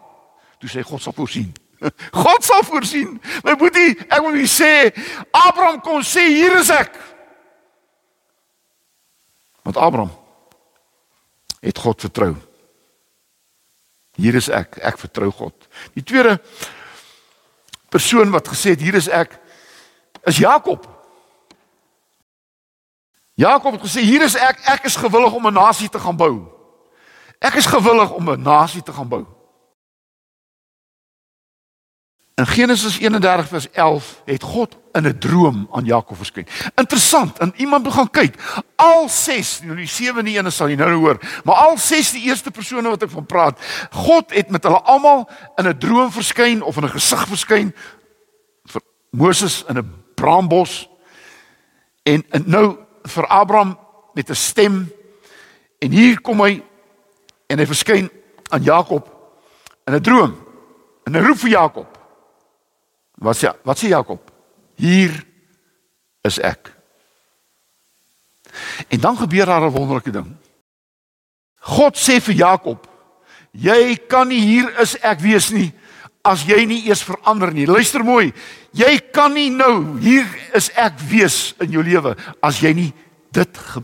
Toe 0.60 0.70
sê 0.70 0.84
God 0.84 1.02
sal 1.02 1.14
voorsien. 1.14 1.54
God 2.24 2.44
sal 2.44 2.64
voorsien. 2.64 3.22
My 3.44 3.56
boetie, 3.56 3.96
ek 4.10 4.22
wil 4.22 4.32
net 4.32 4.50
sê, 4.50 4.92
Abraham 5.32 5.80
kon 5.82 6.02
sê, 6.02 6.28
"Hier 6.28 6.60
is 6.60 6.70
ek." 6.70 6.92
Want 9.64 9.78
Abraham 9.78 10.12
het 11.60 11.78
God 11.78 12.02
vertrou. 12.02 12.36
Hier 14.18 14.36
is 14.36 14.50
ek, 14.50 14.78
ek 14.82 14.98
vertrou 14.98 15.32
God. 15.32 15.68
Die 15.94 16.04
tweede 16.04 16.40
persoon 17.90 18.32
wat 18.32 18.48
gesê 18.48 18.70
het 18.76 18.82
hier 18.82 18.96
is 18.96 19.08
ek 19.08 19.40
is 20.28 20.38
Jakob. 20.38 20.88
Jakob 23.34 23.78
het 23.78 23.82
gesê 23.82 24.02
hier 24.02 24.22
is 24.26 24.36
ek, 24.36 24.60
ek 24.66 24.84
is 24.90 24.96
gewillig 24.96 25.34
om 25.34 25.48
'n 25.48 25.54
nasie 25.54 25.90
te 25.90 26.00
gaan 26.00 26.18
bou. 26.18 26.48
Ek 27.40 27.54
is 27.54 27.66
gewillig 27.66 28.12
om 28.12 28.30
'n 28.30 28.42
nasie 28.42 28.84
te 28.84 28.94
gaan 28.94 29.08
bou. 29.08 29.37
In 32.38 32.46
Genesis 32.48 33.00
31 33.00 33.48
vers 33.48 33.72
11 33.72 34.22
het 34.26 34.44
God 34.44 34.78
in 34.92 35.08
'n 35.08 35.18
droom 35.18 35.68
aan 35.72 35.86
Jakob 35.86 36.18
verskyn. 36.18 36.48
Interessant, 36.76 37.38
en 37.38 37.54
iemand 37.56 37.84
moet 37.84 37.94
gaan 37.94 38.10
kyk. 38.10 38.36
Al 38.76 39.10
6, 39.10 39.62
nou 39.64 39.76
die 39.76 39.90
7de 39.90 40.38
een 40.38 40.52
sal 40.52 40.70
jy 40.70 40.76
nou 40.76 40.94
hoor, 40.94 41.18
maar 41.44 41.56
al 41.56 41.78
6 41.78 42.12
die 42.12 42.22
eerste 42.22 42.52
persone 42.52 42.90
wat 42.90 43.04
ek 43.04 43.10
van 43.10 43.26
praat, 43.26 43.60
God 43.92 44.34
het 44.34 44.50
met 44.50 44.64
hulle 44.64 44.82
almal 44.82 45.30
in 45.56 45.68
'n 45.68 45.78
droom 45.78 46.12
verskyn 46.12 46.62
of 46.62 46.78
in 46.78 46.84
'n 46.84 46.90
gesig 46.90 47.28
verskyn 47.28 47.74
vir 48.66 48.82
Moses 49.10 49.64
in 49.68 49.78
'n 49.78 49.94
braambos 50.16 50.90
en, 52.04 52.26
en 52.30 52.44
nou 52.46 52.78
vir 53.04 53.28
Abraham 53.28 53.80
met 54.14 54.30
'n 54.30 54.36
stem 54.36 54.92
en 55.80 55.92
hier 55.92 56.22
kom 56.22 56.42
hy 56.42 56.64
en 57.48 57.58
hy 57.58 57.66
verskyn 57.66 58.10
aan 58.50 58.64
Jakob 58.64 59.10
in 59.86 59.94
'n 59.94 60.02
droom 60.02 60.36
en 61.04 61.14
hy 61.14 61.22
roep 61.22 61.38
vir 61.38 61.50
Jakob 61.50 61.97
Wat 63.18 63.38
sê 63.38 63.52
wat 63.64 63.80
sê 63.80 63.90
Jakob? 63.90 64.22
Hier 64.78 65.14
is 66.22 66.40
ek. 66.40 66.74
En 68.88 69.00
dan 69.00 69.18
gebeur 69.18 69.46
daar 69.46 69.62
'n 69.62 69.74
wonderlike 69.74 70.12
ding. 70.12 70.38
God 71.60 71.98
sê 71.98 72.22
vir 72.22 72.36
Jakob: 72.36 72.88
"Jy 73.52 73.98
kan 74.08 74.28
nie 74.28 74.42
hier 74.42 74.80
is 74.80 74.96
ek 75.02 75.20
wees 75.20 75.50
nie 75.50 75.74
as 76.28 76.44
jy 76.48 76.66
nie 76.68 76.82
eers 76.88 77.04
verander 77.08 77.54
nie. 77.56 77.68
Luister 77.70 78.04
mooi. 78.06 78.32
Jy 78.78 78.94
kan 79.16 79.34
nie 79.34 79.50
nou 79.54 79.98
hier 80.04 80.28
is 80.58 80.70
ek 80.76 81.00
wees 81.10 81.56
in 81.64 81.72
jou 81.72 81.84
lewe 81.86 82.16
as 82.44 82.60
jy 82.64 82.74
nie 82.76 82.90
dit 83.36 83.58
ge 83.58 83.84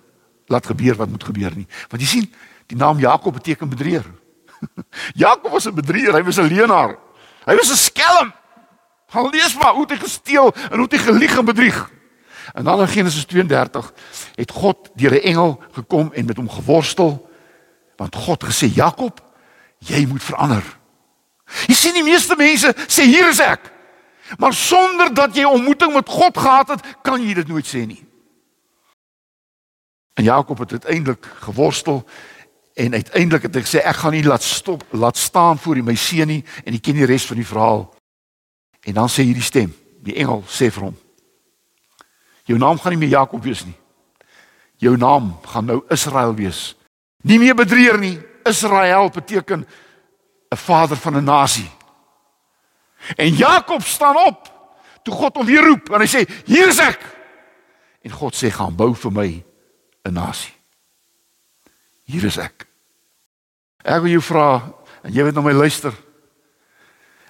laat 0.51 0.67
gebeur 0.67 0.97
wat 0.99 1.09
moet 1.09 1.23
gebeur 1.23 1.55
nie. 1.55 1.67
Want 1.89 2.03
jy 2.03 2.09
sien, 2.09 2.27
die 2.69 2.77
naam 2.77 2.99
Jakob 3.01 3.37
beteken 3.39 3.71
bedrieger. 3.71 4.11
Jakob 5.23 5.51
was 5.51 5.67
'n 5.67 5.75
bedrieger, 5.75 6.13
hy 6.13 6.23
was 6.23 6.37
'n 6.37 6.51
leienaar. 6.51 6.97
Hy 7.47 7.55
was 7.55 7.71
'n 7.71 7.79
skelm. 7.79 8.33
Gaan 9.13 9.29
lees 9.29 9.53
maar 9.55 9.73
hoe 9.73 9.81
het 9.81 9.91
hy 9.91 9.97
gesteel 9.97 10.53
en 10.53 10.79
hoe 10.79 10.87
het 10.89 10.95
hy 10.97 10.97
gelieg 10.97 11.37
en 11.37 11.45
bedrieg. 11.45 11.91
En 12.53 12.63
dan 12.63 12.79
in 12.81 12.87
Genesis 12.87 13.25
32 13.25 13.93
het 14.35 14.51
God 14.51 14.89
deur 14.93 15.13
'n 15.13 15.21
engel 15.21 15.63
gekom 15.71 16.13
en 16.13 16.25
met 16.25 16.37
hom 16.37 16.49
geworstel 16.49 17.29
want 17.95 18.15
God 18.15 18.43
gesê 18.43 18.73
Jakob, 18.73 19.21
jy 19.77 20.05
moet 20.05 20.23
verander. 20.23 20.63
Jy 21.67 21.73
sien 21.73 21.93
die 21.93 22.03
meeste 22.03 22.35
mense 22.35 22.73
sê 22.87 23.03
hier 23.03 23.29
is 23.29 23.39
ek. 23.39 23.71
Maar 24.37 24.53
sonder 24.53 25.13
dat 25.13 25.35
jy 25.35 25.43
ontmoeting 25.43 25.93
met 25.93 26.09
God 26.09 26.37
gehad 26.37 26.67
het, 26.67 26.81
kan 27.01 27.21
jy 27.21 27.33
dit 27.33 27.47
nooit 27.47 27.67
sê 27.67 27.85
nie. 27.85 28.05
En 30.13 30.23
Jakob 30.23 30.57
het 30.57 30.71
uiteindelik 30.71 31.25
geworstel 31.39 32.05
en 32.73 32.93
uiteindelik 32.93 33.41
het 33.41 33.55
hy 33.55 33.61
gesê 33.61 33.85
ek 33.85 33.95
gaan 33.95 34.11
nie 34.11 34.25
laat 34.25 34.43
stop 34.43 34.83
laat 34.89 35.17
staan 35.17 35.57
voor 35.57 35.75
die 35.75 35.83
my 35.83 35.95
seun 35.95 36.27
nie 36.27 36.43
en 36.65 36.73
ek 36.73 36.81
ken 36.81 36.95
die 36.95 37.05
res 37.05 37.25
van 37.25 37.37
die 37.37 37.47
verhaal. 37.47 37.93
En 38.83 38.93
dan 38.93 39.09
sê 39.09 39.23
hierdie 39.23 39.43
stem, 39.43 39.71
die 40.03 40.15
engel 40.19 40.43
sê 40.47 40.69
vir 40.71 40.89
hom: 40.89 40.97
Jou 42.43 42.57
naam 42.59 42.79
gaan 42.79 42.91
nie 42.95 42.99
meer 43.05 43.15
Jakob 43.19 43.43
wees 43.43 43.63
nie. 43.65 43.75
Jou 44.83 44.97
naam 44.99 45.31
gaan 45.47 45.65
nou 45.65 45.83
Israel 45.93 46.35
wees. 46.35 46.73
Nie 47.23 47.39
meer 47.39 47.55
bedrieger 47.55 47.99
nie. 47.99 48.19
Israel 48.43 49.09
beteken 49.09 49.67
'n 50.51 50.57
vader 50.57 50.97
van 50.97 51.15
'n 51.15 51.23
nasie. 51.23 51.69
En 53.15 53.35
Jakob 53.35 53.81
staan 53.83 54.17
op 54.17 54.51
toe 55.03 55.13
God 55.13 55.35
hom 55.35 55.45
weer 55.45 55.63
roep 55.63 55.89
en 55.89 55.99
hy 55.99 56.07
sê: 56.07 56.27
"Hier 56.45 56.67
is 56.67 56.79
ek." 56.79 56.99
En 58.01 58.11
God 58.11 58.35
sê: 58.35 58.51
"Gaan 58.51 58.75
bou 58.75 58.95
vir 58.95 59.11
my 59.11 59.43
'n 60.03 60.13
nasie." 60.13 60.53
Hier 62.03 62.23
is 62.23 62.37
ek. 62.37 62.67
Ek 63.83 64.01
wil 64.01 64.11
jou 64.11 64.21
vra 64.21 64.73
en 65.03 65.13
jy 65.13 65.23
weet 65.23 65.33
nou 65.33 65.45
my 65.45 65.51
luister. 65.51 65.93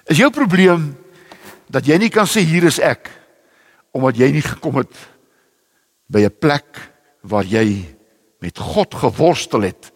Is 0.06 0.18
jou 0.18 0.30
probleem 0.30 1.03
dat 1.66 1.86
jy 1.86 1.98
nie 1.98 2.10
kan 2.12 2.26
sê 2.26 2.44
hier 2.44 2.64
is 2.64 2.78
ek 2.78 3.10
omdat 3.94 4.18
jy 4.18 4.30
nie 4.34 4.42
gekom 4.42 4.80
het 4.82 4.94
by 6.10 6.26
'n 6.26 6.38
plek 6.38 6.90
waar 7.22 7.44
jy 7.44 7.96
met 8.40 8.58
God 8.58 8.94
geworstel 8.94 9.62
het 9.62 9.92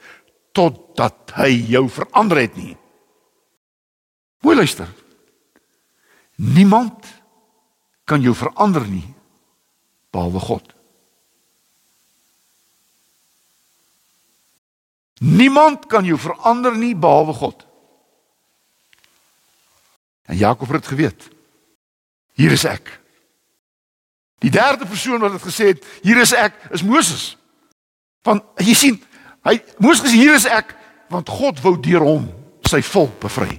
totdat 0.53 1.33
hy 1.37 1.51
jou 1.69 1.89
verander 1.89 2.41
het 2.41 2.57
nie. 2.57 2.77
Mooi 4.41 4.57
luister. 4.57 4.89
Niemand 6.37 7.07
kan 8.05 8.23
jou 8.23 8.35
verander 8.35 8.87
nie 8.89 9.15
behalwe 10.11 10.41
God. 10.41 10.75
Niemand 15.19 15.87
kan 15.87 16.07
jou 16.07 16.19
verander 16.19 16.77
nie 16.79 16.95
behalwe 16.97 17.33
God. 17.33 17.67
En 20.31 20.37
Jakob 20.37 20.69
het 20.69 20.81
dit 20.81 20.87
geweet. 20.87 21.29
Hier 22.39 22.55
is 22.55 22.65
ek. 22.65 22.93
Die 24.39 24.51
derde 24.55 24.87
persoon 24.87 25.21
wat 25.21 25.35
dit 25.35 25.43
gesê 25.43 25.73
het, 25.73 25.87
hier 26.07 26.21
is 26.23 26.33
ek, 26.37 26.55
is 26.71 26.85
Moses. 26.87 27.33
Want 28.27 28.45
jy 28.63 28.75
sien, 28.79 28.99
hy 29.47 29.57
Moses 29.83 30.15
hier 30.15 30.37
is 30.39 30.47
ek 30.47 30.77
want 31.11 31.31
God 31.33 31.59
wou 31.65 31.75
deur 31.81 32.05
hom 32.05 32.29
sy 32.69 32.83
volk 32.85 33.17
bevry. 33.23 33.57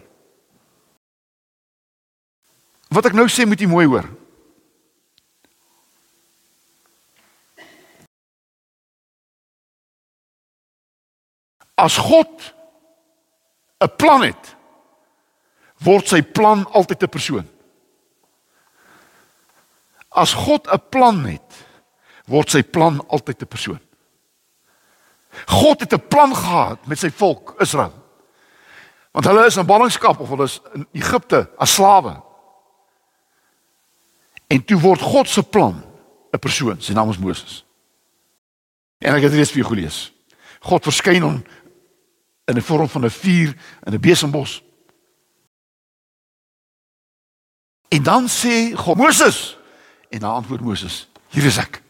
Wat 2.94 3.10
ek 3.10 3.18
nou 3.18 3.26
sê 3.30 3.46
moet 3.50 3.60
jy 3.60 3.68
mooi 3.70 3.86
hoor. 3.90 4.08
As 11.80 11.98
God 11.98 12.54
'n 13.82 13.92
plan 13.98 14.22
het, 14.24 14.56
word 15.80 16.08
sy 16.08 16.22
plan 16.22 16.66
altyd 16.76 17.04
'n 17.04 17.10
persoon. 17.10 17.48
As 20.10 20.34
God 20.34 20.68
'n 20.68 20.82
plan 20.90 21.26
het, 21.26 21.66
word 22.26 22.50
sy 22.50 22.64
plan 22.64 23.08
altyd 23.08 23.42
'n 23.42 23.48
persoon. 23.48 23.80
God 25.46 25.80
het 25.80 25.94
'n 25.94 26.08
plan 26.08 26.36
gehad 26.36 26.88
met 26.88 27.00
sy 27.00 27.10
volk 27.10 27.56
Israel. 27.60 27.94
Want 29.12 29.26
hulle 29.26 29.46
is 29.46 29.58
in 29.58 29.66
ballingskap 29.66 30.20
of 30.20 30.30
hulle 30.30 30.44
is 30.44 30.62
in 30.74 30.88
Egipte 30.92 31.50
as 31.58 31.74
slawe. 31.74 32.22
En 34.48 34.66
toe 34.66 34.80
word 34.80 35.02
God 35.02 35.28
se 35.28 35.44
plan 35.44 35.84
'n 36.32 36.40
persoon, 36.40 36.82
sy 36.82 36.94
naam 36.94 37.10
is 37.10 37.18
Moses. 37.18 37.66
En 38.98 39.16
ek 39.16 39.22
het 39.22 39.32
dit 39.32 39.52
vir 39.52 39.64
julle 39.64 39.76
gelees. 39.76 40.12
God 40.60 40.84
verskyn 40.84 41.22
hom 41.22 41.44
in 42.46 42.58
'n 42.58 42.62
vorm 42.62 42.90
van 42.90 43.06
'n 43.06 43.10
vuur 43.10 43.56
in 43.86 43.94
'n 43.94 44.00
besembos. 44.00 44.64
En 47.90 48.04
dan 48.04 48.28
sê 48.28 48.76
God: 48.76 48.98
"Moses, 48.98 49.58
En 50.10 50.20
dan 50.20 50.34
antwoord 50.34 50.62
Moses: 50.62 51.08
"Hier 51.30 51.46
is 51.46 51.58
ek." 51.58 51.82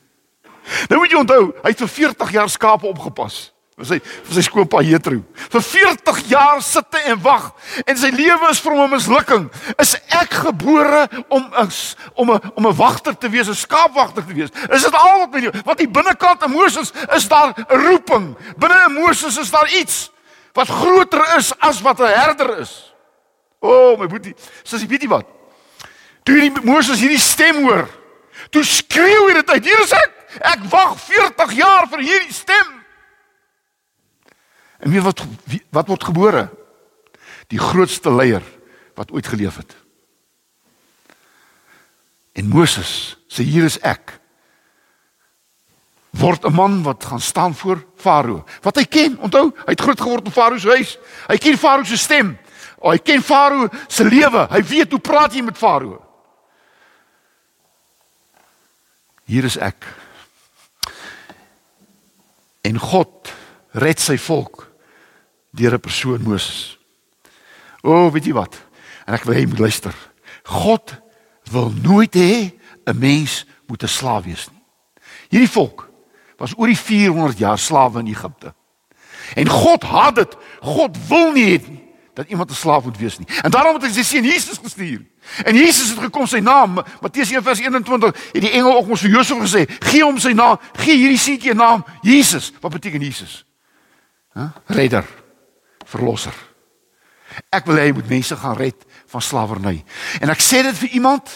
Nou 0.87 0.99
moet 0.99 1.11
jy 1.11 1.17
onthou, 1.17 1.53
hy 1.61 1.69
het 1.69 1.77
vir 1.77 1.87
40 1.87 2.31
jaar 2.31 2.49
skape 2.49 2.87
opgepas. 2.87 3.49
Vir 3.79 3.87
sy 3.87 3.97
vir 4.03 4.35
sy 4.35 4.41
skoonpa 4.43 4.81
Jethro. 4.83 5.21
Vir 5.53 5.61
40 5.63 6.17
jaar 6.27 6.59
sitte 6.63 6.99
en 7.07 7.21
wag 7.23 7.45
en 7.85 7.97
sy 7.97 8.09
lewe 8.11 8.49
is 8.51 8.59
vir 8.59 8.75
hom 8.75 8.81
'n 8.83 8.91
mislukking. 8.91 9.45
Is 9.79 9.95
ek 10.11 10.33
gebore 10.33 11.07
om 11.29 11.47
is, 11.63 11.95
om 12.15 12.31
'n 12.31 12.41
om 12.55 12.67
'n 12.67 12.75
wagter 12.75 13.15
te 13.17 13.29
wees, 13.29 13.47
'n 13.47 13.55
skaapwagter 13.55 14.25
te 14.25 14.33
wees? 14.33 14.49
Is 14.69 14.83
dit 14.83 14.93
al 14.93 15.19
wat 15.19 15.31
met 15.31 15.43
jou? 15.43 15.53
Want 15.63 15.77
die 15.77 15.87
binnekant 15.87 16.43
in 16.43 16.51
Moses 16.51 16.91
is 17.15 17.27
daar 17.27 17.55
'n 17.55 17.65
roeping. 17.69 18.35
Binne 18.57 18.85
in 18.87 18.93
Moses 18.93 19.37
is 19.37 19.49
daar 19.49 19.69
iets 19.71 20.11
wat 20.53 20.67
groter 20.67 21.37
is 21.37 21.53
as 21.59 21.81
wat 21.81 21.99
'n 21.99 22.05
herder 22.05 22.59
is. 22.59 22.93
O, 23.61 23.91
oh, 23.91 23.99
my 23.99 24.07
boetie, 24.07 24.35
jy 24.63 24.87
weet 24.87 25.01
nie 25.01 25.09
wat? 25.09 25.25
Toe 26.23 26.35
jy 26.35 26.51
Moses 26.63 26.99
hierdie 26.99 27.19
stem 27.19 27.63
hoor, 27.63 27.87
Toe 28.49 28.63
skreeu 28.65 29.27
hy 29.27 29.33
dit 29.39 29.49
uit. 29.49 29.65
Hier 29.65 29.83
is 29.83 29.93
ek. 29.93 30.15
Ek 30.45 30.63
wag 30.69 30.95
40 31.01 31.55
jaar 31.57 31.89
vir 31.89 32.05
hierdie 32.05 32.33
stem. 32.33 32.77
En 34.79 34.93
wie 34.93 35.01
wat 35.03 35.21
wat 35.75 35.89
word 35.91 36.07
gebore? 36.11 36.47
Die 37.49 37.59
grootste 37.59 38.13
leier 38.13 38.45
wat 38.95 39.11
ooit 39.11 39.27
geleef 39.27 39.57
het. 39.59 39.75
En 42.37 42.47
Moses 42.47 43.17
sê 43.27 43.43
hier 43.43 43.65
is 43.67 43.79
ek. 43.81 44.19
Word 46.15 46.45
'n 46.45 46.53
man 46.53 46.83
wat 46.83 47.05
gaan 47.05 47.21
staan 47.21 47.55
voor 47.55 47.85
Farao. 47.95 48.45
Wat 48.61 48.75
hy 48.75 48.85
ken, 48.85 49.17
onthou, 49.19 49.51
hy 49.65 49.71
het 49.71 49.81
groot 49.81 50.01
geword 50.01 50.25
in 50.25 50.31
Farao 50.31 50.57
se 50.57 50.67
huis. 50.67 50.97
Hy 51.27 51.37
ken 51.37 51.57
Farao 51.57 51.83
se 51.83 51.97
stem. 51.97 52.37
Oh, 52.79 52.91
hy 52.91 52.97
ken 52.97 53.21
Farao 53.21 53.69
se 53.87 54.03
lewe. 54.03 54.47
Hy 54.49 54.63
weet 54.63 54.91
hoe 54.91 54.99
praat 54.99 55.33
jy 55.33 55.41
met 55.41 55.57
Farao. 55.57 56.08
Hier 59.29 59.45
is 59.45 59.59
ek. 59.61 59.85
En 62.65 62.79
God 62.81 63.29
red 63.77 64.01
sy 64.01 64.17
volk 64.17 64.65
deur 65.53 65.77
'n 65.77 65.79
persoon 65.79 66.21
Moses. 66.25 66.79
O, 67.81 67.91
oh, 67.91 68.11
weet 68.11 68.25
jy 68.25 68.33
wat? 68.33 68.57
En 69.05 69.13
ek 69.13 69.23
wil 69.23 69.35
hê 69.35 69.45
jy 69.45 69.51
moet 69.53 69.59
luister. 69.69 69.93
God 70.43 70.97
wil 71.51 71.69
nooit 71.69 72.13
hê 72.13 72.57
'n 72.85 72.97
mens 72.97 73.45
moet 73.67 73.83
'n 73.83 73.87
slaaf 73.87 74.25
wees 74.25 74.49
nie. 74.49 74.63
Hierdie 75.29 75.53
volk 75.53 75.89
was 76.37 76.57
oor 76.57 76.67
die 76.67 76.77
400 76.77 77.37
jaar 77.37 77.57
slawe 77.57 77.99
in 77.99 78.07
Egipte. 78.07 78.53
En 79.35 79.47
God 79.47 79.83
haat 79.83 80.15
dit. 80.15 80.37
God 80.61 80.97
wil 81.07 81.31
nie 81.31 81.57
hê 81.57 81.78
dat 82.19 82.29
iemand 82.29 82.49
'n 82.49 82.53
slaaf 82.53 82.83
moet 82.83 82.97
wees 82.97 83.17
nie. 83.17 83.27
En 83.41 83.51
daarom 83.51 83.73
het 83.73 83.83
hy 83.83 83.91
sy 83.91 84.03
seun 84.03 84.23
Jesus 84.23 84.57
gestuur. 84.63 85.01
En 85.43 85.55
Jesus 85.55 85.89
het 85.89 85.99
gekom 85.99 86.27
sy 86.27 86.39
naam, 86.39 86.73
Matteus 87.01 87.31
1:21, 87.31 88.15
het 88.31 88.41
die 88.41 88.51
engel 88.51 88.75
ook 88.77 88.89
ons 88.89 89.01
vir 89.01 89.09
Josef 89.09 89.37
gesê, 89.37 89.65
gee 89.79 90.03
hom 90.03 90.17
sy 90.17 90.31
naam, 90.31 90.59
gee 90.73 90.97
hierdie 90.97 91.17
seentjie 91.17 91.51
'n 91.53 91.57
naam, 91.57 91.85
Jesus. 92.01 92.51
Wat 92.59 92.71
beteken 92.71 93.01
Jesus? 93.01 93.45
Hæ? 94.33 94.39
Huh? 94.41 94.49
Redder, 94.65 95.05
verlosser. 95.85 96.33
Ek 97.49 97.65
wil 97.65 97.75
hê 97.75 97.79
hy 97.79 97.91
moet 97.91 98.09
mense 98.09 98.35
gaan 98.35 98.55
red 98.55 98.85
van 99.05 99.21
slawerny. 99.21 99.83
En 100.19 100.29
ek 100.29 100.41
sê 100.41 100.61
dit 100.61 100.77
vir 100.77 100.89
iemand, 100.89 101.29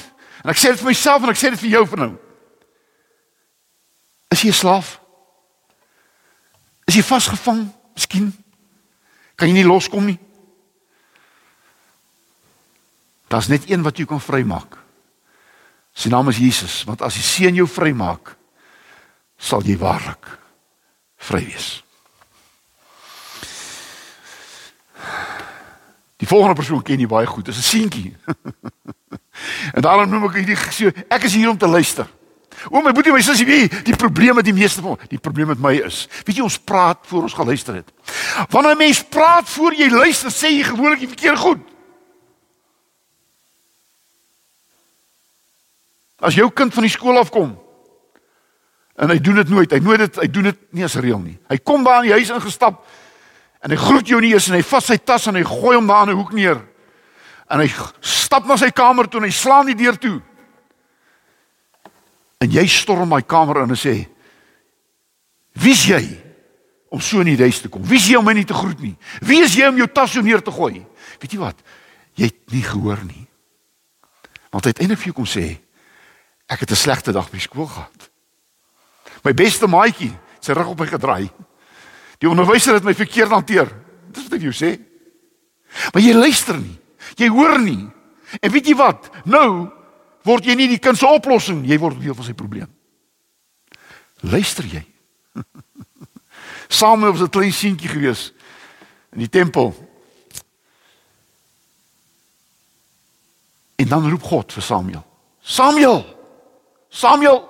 en 0.44 0.50
ek 0.50 0.58
sê 0.58 0.68
dit 0.68 0.78
vir 0.80 0.88
myself 0.88 1.24
en 1.24 1.30
ek 1.30 1.38
sê 1.38 1.50
dit 1.50 1.60
vir 1.60 1.70
jou 1.70 1.88
vanaand. 1.88 2.20
Is 4.28 4.42
jy 4.42 4.50
'n 4.50 4.54
slaaf? 4.54 5.00
Is 6.86 6.96
jy 6.96 7.04
vasgevang? 7.04 7.74
Miskien 7.94 8.44
kan 9.36 9.48
jy 9.48 9.54
nie 9.54 9.66
loskom 9.66 10.06
nie. 10.06 10.20
Daar's 13.34 13.48
net 13.48 13.70
een 13.70 13.82
wat 13.82 13.98
jou 13.98 14.06
kan 14.08 14.22
vrymaak. 14.22 14.78
Sy 15.94 16.10
naam 16.14 16.30
is 16.30 16.38
Jesus, 16.38 16.84
want 16.86 17.02
as 17.02 17.16
die 17.18 17.26
Seun 17.26 17.56
jou 17.58 17.66
vrymaak, 17.70 18.36
sal 19.42 19.66
jy 19.66 19.74
waarlik 19.82 20.28
vry 21.18 21.42
wees. 21.48 21.70
Die 26.22 26.30
volgende 26.30 26.60
persoon 26.62 26.86
ken 26.86 27.02
jy 27.02 27.10
baie 27.10 27.26
goed, 27.26 27.50
dis 27.50 27.58
'n 27.58 27.70
seentjie. 27.70 28.14
en 29.76 29.82
daarom 29.82 30.10
noem 30.10 30.30
ek 30.30 30.38
hierdie 30.44 30.94
ek 31.10 31.24
is 31.24 31.34
hier 31.34 31.50
om 31.50 31.58
te 31.58 31.68
luister. 31.68 32.06
O 32.70 32.82
my 32.86 32.94
boetie, 32.94 33.12
my 33.12 33.22
sussie, 33.22 33.50
wie 33.50 33.66
die 33.84 33.98
probleem 33.98 34.36
met 34.36 34.46
die 34.46 34.54
meeste 34.54 34.82
van 34.82 35.00
die 35.10 35.18
probleem 35.18 35.48
met 35.48 35.60
my 35.60 35.74
is. 35.82 36.08
Weet 36.24 36.38
jy 36.38 36.44
ons 36.44 36.62
praat 36.62 37.02
voor 37.10 37.26
ons 37.26 37.34
geluister 37.34 37.82
het. 37.82 37.90
Wanneer 38.50 38.76
'n 38.76 38.78
mens 38.78 39.04
praat 39.04 39.50
voor 39.50 39.74
jy 39.74 39.90
luister, 39.90 40.30
sê 40.30 40.54
jy 40.54 40.64
gewoonlik 40.64 41.00
die 41.00 41.14
verkeerde 41.18 41.42
goed. 41.42 41.73
As 46.24 46.38
jou 46.38 46.48
kind 46.56 46.74
van 46.74 46.86
die 46.88 46.94
skool 46.94 47.20
afkom 47.20 47.52
en 48.94 49.10
hy 49.10 49.18
doen 49.20 49.40
dit 49.42 49.50
nooit, 49.50 49.72
hy 49.74 49.80
nooit 49.82 50.04
dit, 50.06 50.18
hy 50.22 50.28
doen 50.30 50.46
dit 50.52 50.60
nie 50.78 50.84
as 50.86 50.96
reël 51.02 51.20
nie. 51.20 51.36
Hy 51.50 51.58
kom 51.66 51.82
daar 51.84 52.04
in 52.04 52.12
die 52.12 52.16
huis 52.16 52.30
ingestap 52.32 52.84
en 53.64 53.74
hy 53.74 53.80
groet 53.80 54.12
jou 54.12 54.20
nie 54.22 54.32
eers 54.36 54.48
en 54.52 54.56
hy 54.56 54.62
vat 54.70 54.86
sy 54.86 55.00
tas 55.02 55.26
en 55.32 55.40
hy 55.40 55.44
gooi 55.48 55.76
hom 55.76 55.90
daar 55.90 56.06
in 56.06 56.14
'n 56.14 56.20
hoek 56.20 56.32
neer. 56.32 56.62
En 57.50 57.60
hy 57.60 57.68
stap 58.02 58.46
na 58.46 58.56
sy 58.58 58.70
kamer 58.72 59.08
toe 59.08 59.20
en 59.20 59.28
hy 59.28 59.32
slaan 59.32 59.66
die 59.66 59.76
deur 59.76 59.98
toe. 59.98 60.22
En 62.40 62.52
jy 62.52 62.66
storm 62.68 63.10
my 63.10 63.22
kamer 63.22 63.64
in 63.64 63.70
en 63.70 63.76
sê: 63.76 64.08
"Wie's 65.54 65.86
jy 65.86 66.22
om 66.90 67.02
so 67.02 67.20
in 67.20 67.36
die 67.36 67.44
huis 67.44 67.62
te 67.62 67.70
kom? 67.70 67.84
Wie's 67.84 68.08
jy 68.08 68.16
om 68.16 68.26
my 68.26 68.34
nie 68.34 68.46
te 68.46 68.54
groet 68.54 68.80
nie? 68.80 68.96
Wie 69.22 69.44
is 69.44 69.56
jy 69.56 69.68
om 69.68 69.78
jou 69.78 69.88
tas 69.88 70.12
so 70.12 70.22
neer 70.22 70.42
te 70.42 70.52
gooi?" 70.52 70.86
Weet 71.20 71.32
jy 71.32 71.40
wat? 71.40 71.56
Jy 72.16 72.26
het 72.26 72.52
nie 72.52 72.64
gehoor 72.64 73.04
nie. 73.06 73.28
Want 74.52 74.66
uiteindelik 74.66 75.00
vir 75.00 75.06
jou 75.06 75.16
kom 75.16 75.26
sê: 75.26 75.60
"Ek 76.54 76.60
het 76.60 76.72
'n 76.72 76.76
slegte 76.76 77.12
dag 77.12 77.30
by 77.32 77.40
skool 77.40 77.66
gehad. 77.66 78.10
My 79.24 79.34
beste 79.34 79.68
maatjie 79.68 80.14
sy 80.40 80.54
rug 80.54 80.68
op 80.68 80.80
my 80.80 80.88
gedraai. 80.88 81.32
Die 82.20 82.30
onderwyser 82.30 82.74
het 82.74 82.84
my 82.84 82.94
verkeerd 82.94 83.30
hanteer." 83.30 83.68
Dis 84.12 84.24
wat 84.24 84.34
ek 84.34 84.42
jou 84.42 84.54
sê. 84.54 84.80
Maar 85.94 86.02
jy 86.02 86.14
luister 86.14 86.58
nie. 86.58 86.80
Jy 87.16 87.28
hoor 87.28 87.60
nie. 87.60 87.90
En 88.42 88.52
weet 88.52 88.68
jy 88.68 88.76
wat? 88.76 89.10
Nou 89.26 89.72
word 90.24 90.46
jy 90.46 90.56
nie 90.56 90.70
die 90.72 90.80
kind 90.80 90.98
se 90.98 91.08
oplossing, 91.08 91.66
jy 91.68 91.78
word 91.82 92.00
deel 92.00 92.16
van 92.16 92.26
sy 92.26 92.34
probleem. 92.34 92.70
Luister 94.24 94.66
jy? 94.66 94.84
Samuel 96.70 97.12
was 97.12 97.22
'n 97.22 97.30
klein 97.30 97.54
seentjie 97.54 97.90
gewees 97.90 98.32
in 99.12 99.20
die 99.20 99.30
tempel. 99.30 99.74
En 103.76 103.88
dan 103.88 104.10
roep 104.10 104.24
God 104.24 104.54
vir 104.54 104.64
Samuel. 104.64 105.04
Samuel! 105.42 106.23
Samuel! 106.94 107.42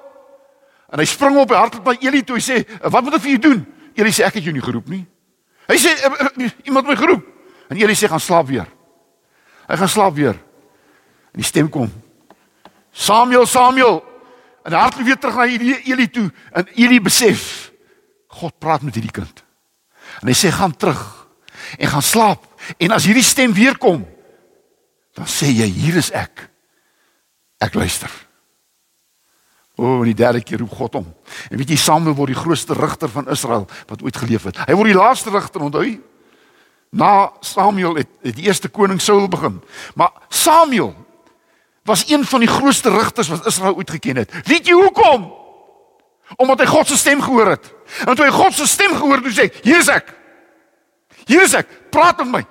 En 0.94 1.02
hy 1.02 1.08
spring 1.10 1.38
op, 1.42 1.52
hy 1.52 1.60
hardloop 1.60 1.90
na 1.90 1.96
Eli 2.00 2.22
toe, 2.24 2.38
hy 2.38 2.44
sê, 2.44 2.58
"Wat 2.80 3.04
moet 3.04 3.16
ek 3.16 3.22
vir 3.22 3.32
jou 3.32 3.40
doen?" 3.50 3.66
Eli 3.96 4.12
sê, 4.12 4.24
"Ek 4.24 4.34
het 4.34 4.44
jou 4.44 4.54
nie 4.54 4.62
geroep 4.62 4.88
nie." 4.88 5.06
Hy 5.68 5.76
sê, 5.76 5.90
eh, 5.90 6.46
eh, 6.46 6.50
"Iemand 6.66 6.88
my 6.88 6.96
geroep." 6.96 7.26
En 7.70 7.78
Eli 7.78 7.94
sê, 7.94 8.08
"Gaan 8.08 8.20
slaap 8.20 8.48
weer." 8.48 8.68
Hy 9.68 9.78
gaan 9.78 9.90
slaap 9.90 10.16
weer. 10.16 10.36
En 11.32 11.42
die 11.42 11.44
stem 11.44 11.70
kom, 11.70 11.92
Samuel, 12.92 13.46
Samuel. 13.46 14.04
En 14.64 14.72
hy 14.72 14.80
hardloop 14.80 15.06
weer 15.06 15.20
terug 15.20 15.36
na 15.36 15.46
Eli 15.84 16.08
toe 16.14 16.30
en 16.52 16.68
Eli 16.78 17.02
besef 17.02 17.72
God 18.40 18.56
praat 18.60 18.82
met 18.86 18.96
hierdie 18.96 19.12
kind. 19.12 19.44
En 20.22 20.30
hy 20.30 20.36
sê 20.38 20.52
gaan 20.54 20.76
terug 20.78 21.02
en 21.78 21.90
gaan 21.90 22.06
slaap. 22.06 22.46
En 22.78 22.94
as 22.96 23.08
hierdie 23.10 23.26
stem 23.26 23.54
weer 23.54 23.78
kom, 23.78 24.06
dan 25.18 25.28
sê 25.30 25.50
jy 25.52 25.68
hier 25.68 25.98
is 26.00 26.12
ek. 26.16 26.48
Ek 27.62 27.76
luister. 27.76 28.12
O, 29.76 29.84
oh, 29.84 30.00
en 30.00 30.10
die 30.12 30.18
derde 30.18 30.44
keer 30.46 30.62
roep 30.62 30.74
God 30.78 30.94
hom. 31.00 31.06
En 31.50 31.58
weet 31.58 31.72
jy 31.74 31.78
Samuel 31.82 32.14
word 32.14 32.30
die 32.30 32.38
grootste 32.38 32.76
rigter 32.78 33.10
van 33.10 33.30
Israel 33.34 33.66
wat 33.90 34.04
ooit 34.06 34.18
geleef 34.18 34.46
het. 34.46 34.60
Hy 34.68 34.76
word 34.78 34.92
die 34.92 34.98
laaste 34.98 35.34
rigter, 35.34 35.64
onthou 35.66 35.82
jy? 35.86 35.96
Na 36.94 37.32
Samuel 37.42 37.98
het, 37.98 38.10
het 38.22 38.36
die 38.38 38.46
eerste 38.46 38.70
koning 38.70 39.02
Saul 39.02 39.26
begin. 39.28 39.58
Maar 39.98 40.12
Samuel 40.30 40.94
was 41.90 42.06
een 42.10 42.26
van 42.26 42.46
die 42.46 42.50
grootste 42.50 42.94
rigters 42.94 43.32
wat 43.34 43.48
Israel 43.50 43.76
ooit 43.76 43.90
geken 43.90 44.22
het. 44.22 44.36
Weet 44.46 44.70
jy 44.70 44.78
hoekom? 44.78 45.26
Omdat 46.38 46.60
hy 46.60 46.68
God 46.70 46.88
se 46.88 46.98
stem 46.98 47.22
gehoor 47.22 47.56
het. 47.56 47.74
En 48.06 48.14
toe 48.16 48.26
hy 48.26 48.32
God 48.32 48.54
se 48.54 48.68
stem 48.70 48.94
gehoor 48.96 49.20
het, 49.22 49.34
sê 49.34 49.48
hy: 49.48 49.52
"Hier 49.66 49.82
is 49.82 49.90
ek. 49.90 50.14
Hier 51.26 51.42
is 51.42 51.54
ek. 51.54 51.68
Praat 51.90 52.18
met 52.18 52.28
my." 52.32 52.46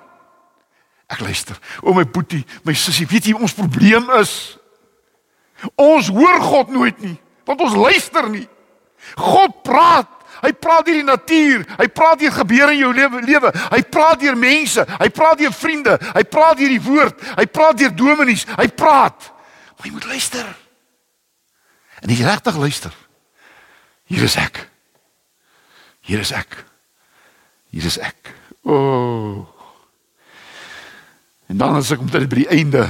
Ek 1.07 1.19
luister. 1.19 1.57
O 1.81 1.93
my 1.93 2.05
boetie, 2.05 2.45
my 2.63 2.73
sussie, 2.73 3.07
weet 3.07 3.25
jy 3.25 3.33
ons 3.33 3.53
probleem 3.53 4.09
is? 4.19 4.57
Ons 5.79 6.09
hoor 6.11 6.41
God 6.43 6.73
nooit 6.73 6.99
nie, 7.03 7.15
want 7.47 7.61
ons 7.63 7.77
luister 7.77 8.29
nie. 8.29 8.47
God 9.19 9.61
praat 9.63 10.09
Hy 10.43 10.51
praat 10.59 10.83
deur 10.83 10.97
die 10.97 11.07
natuur, 11.07 11.61
hy 11.79 11.85
praat 11.95 12.19
deur 12.19 12.33
gebeure 12.35 12.73
in 12.75 12.81
jou 12.81 12.89
lewe 12.91 13.21
lewe. 13.23 13.51
Hy 13.71 13.79
praat 13.87 14.19
deur 14.19 14.35
mense, 14.35 14.83
hy 14.99 15.07
praat 15.15 15.39
deur 15.39 15.53
vriende, 15.55 15.93
hy 16.17 16.23
praat 16.27 16.59
deur 16.59 16.73
die 16.73 16.83
woord, 16.83 17.23
hy 17.37 17.45
praat 17.47 17.79
deur 17.79 17.93
dominees, 17.95 18.43
hy 18.59 18.67
praat. 18.75 19.29
Maar 19.77 19.87
jy 19.87 19.93
moet 19.95 20.09
luister. 20.11 20.49
En 22.03 22.11
jy 22.11 22.27
regtig 22.27 22.59
luister. 22.59 22.99
Hier 24.11 24.27
is 24.27 24.35
ek. 24.39 24.59
Hier 26.03 26.19
is 26.19 26.33
ek. 26.35 26.59
Hier 27.71 27.87
is 27.87 27.97
ek. 28.03 28.33
O. 28.67 28.75
Oh. 28.75 29.63
En 31.47 31.59
dan 31.61 31.79
as 31.79 31.93
ek 31.93 32.01
kom 32.01 32.11
tot 32.11 32.27
by 32.27 32.41
die 32.41 32.51
einde, 32.51 32.89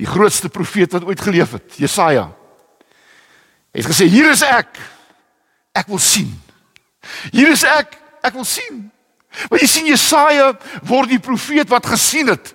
die 0.00 0.08
grootste 0.08 0.48
profeet 0.48 0.92
wat 0.96 1.04
ooit 1.04 1.20
geleef 1.20 1.52
het, 1.58 1.76
Jesaja. 1.76 2.30
Het 3.70 3.86
gesê 3.86 4.08
hier 4.10 4.30
is 4.32 4.42
ek. 4.46 4.78
Ek 5.76 5.90
wil 5.90 6.00
sien. 6.02 6.32
Hier 7.30 7.52
is 7.52 7.62
ek, 7.68 7.94
ek 8.24 8.34
wil 8.34 8.48
sien. 8.48 8.88
Want 9.48 9.60
jy 9.62 9.68
sien 9.70 9.90
Jesaja 9.90 10.54
word 10.88 11.12
die 11.12 11.20
profeet 11.22 11.70
wat 11.70 11.86
gesien 11.86 12.32
het. 12.32 12.54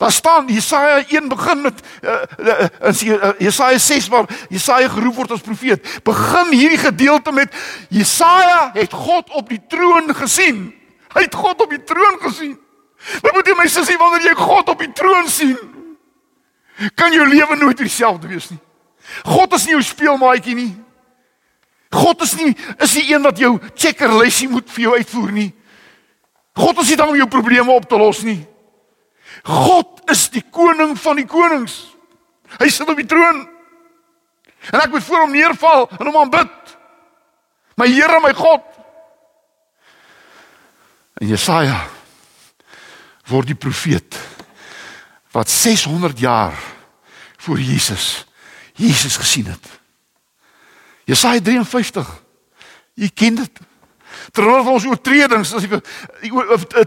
Daar 0.00 0.12
staan 0.12 0.46
Jesaja 0.48 1.02
1 1.08 1.26
begin 1.28 1.66
met 1.66 1.82
uh, 2.00 2.22
uh, 2.38 2.68
uh, 2.88 3.32
Jesaja 3.42 3.78
6 3.78 4.08
waar 4.08 4.28
Jesaja 4.48 4.88
geroep 4.88 5.18
word 5.20 5.34
as 5.36 5.44
profeet. 5.44 5.84
Begin 6.06 6.54
hierdie 6.54 6.80
gedeelte 6.80 7.32
met 7.32 7.52
Jesaja 7.92 8.70
het 8.76 8.92
God 8.92 9.32
op 9.36 9.50
die 9.52 9.60
troon 9.68 10.14
gesien. 10.16 10.70
Hy 11.12 11.26
het 11.26 11.34
God 11.34 11.60
op 11.60 11.74
die 11.74 11.82
troon 11.84 12.22
gesien. 12.22 12.56
Wat 13.20 13.34
moet 13.34 13.50
jy 13.50 13.58
my 13.58 13.68
sussie 13.68 13.98
wanneer 14.00 14.30
jy 14.30 14.38
God 14.38 14.70
op 14.72 14.80
die 14.80 14.92
troon 14.96 15.28
sien? 15.28 15.58
Kan 16.94 17.12
jou 17.12 17.26
lewe 17.28 17.56
nooit 17.56 17.78
dieselfde 17.78 18.28
wees 18.28 18.48
nie. 18.50 18.60
God 19.26 19.52
is 19.54 19.66
nie 19.66 19.74
jou 19.76 19.82
speelmaatjie 19.84 20.54
nie. 20.56 20.70
God 21.92 22.22
is 22.24 22.32
nie 22.38 22.54
is 22.80 22.94
die 22.96 23.10
een 23.12 23.22
wat 23.22 23.38
jou 23.38 23.58
checkerlysie 23.74 24.48
moet 24.48 24.70
vir 24.72 24.86
jou 24.86 24.94
uitvoer 24.96 25.32
nie. 25.32 25.50
God 26.56 26.80
is 26.82 26.92
nie 26.92 26.98
dan 27.00 27.12
om 27.12 27.18
jou 27.18 27.28
probleme 27.28 27.72
op 27.72 27.88
te 27.88 27.98
los 28.00 28.22
nie. 28.24 28.40
God 29.44 30.02
is 30.12 30.28
die 30.32 30.44
koning 30.52 30.94
van 31.00 31.20
die 31.20 31.28
konings. 31.28 31.78
Hy 32.58 32.68
sit 32.68 32.88
op 32.88 32.98
die 33.00 33.08
troon. 33.08 33.44
En 34.70 34.80
ek 34.80 34.92
moet 34.92 35.04
voor 35.04 35.24
hom 35.24 35.32
neerval 35.34 35.88
en 35.98 36.06
hom 36.06 36.20
aanbid. 36.22 36.76
My 37.80 37.88
Here, 37.88 38.20
my 38.22 38.32
God. 38.36 38.64
En 41.20 41.28
Jesaja 41.28 41.80
word 43.30 43.52
die 43.52 43.58
profeet 43.58 44.18
wat 45.32 45.50
600 45.50 46.18
jaar 46.18 46.58
voor 47.36 47.60
Jesus 47.60 48.24
Jesus 48.72 49.16
gesien 49.16 49.46
het. 49.46 49.80
Jesaja 51.04 51.40
53. 51.40 52.22
Jy 52.94 53.10
ken 53.14 53.34
dit. 53.34 53.60
Terwyl 54.32 54.68
ons 54.72 54.84
oortredings 54.86 55.54
as 55.56 55.64
hy 55.64 55.80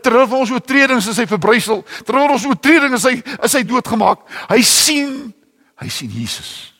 terwyl 0.01 0.37
ons 0.39 0.53
oortredings 0.53 1.09
is 1.09 1.19
hy 1.19 1.25
verbrysel. 1.29 1.83
Terwyl 2.05 2.35
ons 2.37 2.45
oortredings 2.47 3.03
is 3.03 3.09
hy 3.09 3.35
is 3.45 3.57
hy 3.57 3.63
doodgemaak. 3.67 4.23
Hy 4.49 4.61
sien 4.65 5.33
hy 5.81 5.89
sien 5.91 6.13
Jesus. 6.13 6.74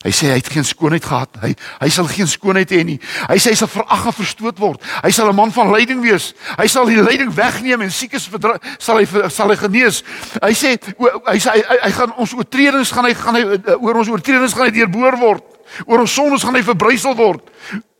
Hy 0.00 0.10
sê 0.16 0.30
hy 0.32 0.38
het 0.38 0.46
geen 0.48 0.64
skoonheid 0.64 1.04
gehad. 1.04 1.34
Hy 1.42 1.50
hy 1.82 1.88
sal 1.92 2.06
geen 2.08 2.28
skoonheid 2.28 2.70
hê 2.72 2.78
nie. 2.88 2.96
Hy 3.28 3.36
sê 3.36 3.50
hy 3.52 3.58
sal 3.60 3.68
verag 3.68 4.06
en 4.08 4.14
verstoot 4.16 4.56
word. 4.56 4.80
Hy 5.04 5.10
sal 5.12 5.28
'n 5.28 5.36
man 5.36 5.52
van 5.52 5.68
lyding 5.68 6.00
wees. 6.00 6.32
Hy 6.56 6.66
sal 6.66 6.86
die 6.88 6.96
lyding 6.96 7.28
wegneem 7.28 7.82
en 7.82 7.90
siekes 7.90 8.30
sal 8.78 8.96
hy 8.96 9.04
sal 9.28 9.50
hy 9.50 9.56
genees. 9.56 10.02
Hy 10.40 10.54
sê 10.56 10.80
hy 10.80 11.36
sê 11.36 11.52
hy, 11.52 11.60
hy, 11.68 11.76
hy 11.84 11.92
gaan 11.92 12.16
ons 12.16 12.32
oortredings 12.32 12.92
gaan 12.92 13.04
hy 13.04 13.14
gaan 13.14 13.34
hy 13.34 13.44
oor 13.76 14.00
ons 14.00 14.08
oortredings 14.08 14.54
gaan 14.54 14.64
hy 14.64 14.70
deurboor 14.70 15.18
word. 15.18 15.44
Oor 15.84 16.00
ons 16.00 16.14
sondes 16.14 16.42
gaan 16.42 16.54
hy 16.54 16.62
verbrysel 16.62 17.14
word. 17.14 17.44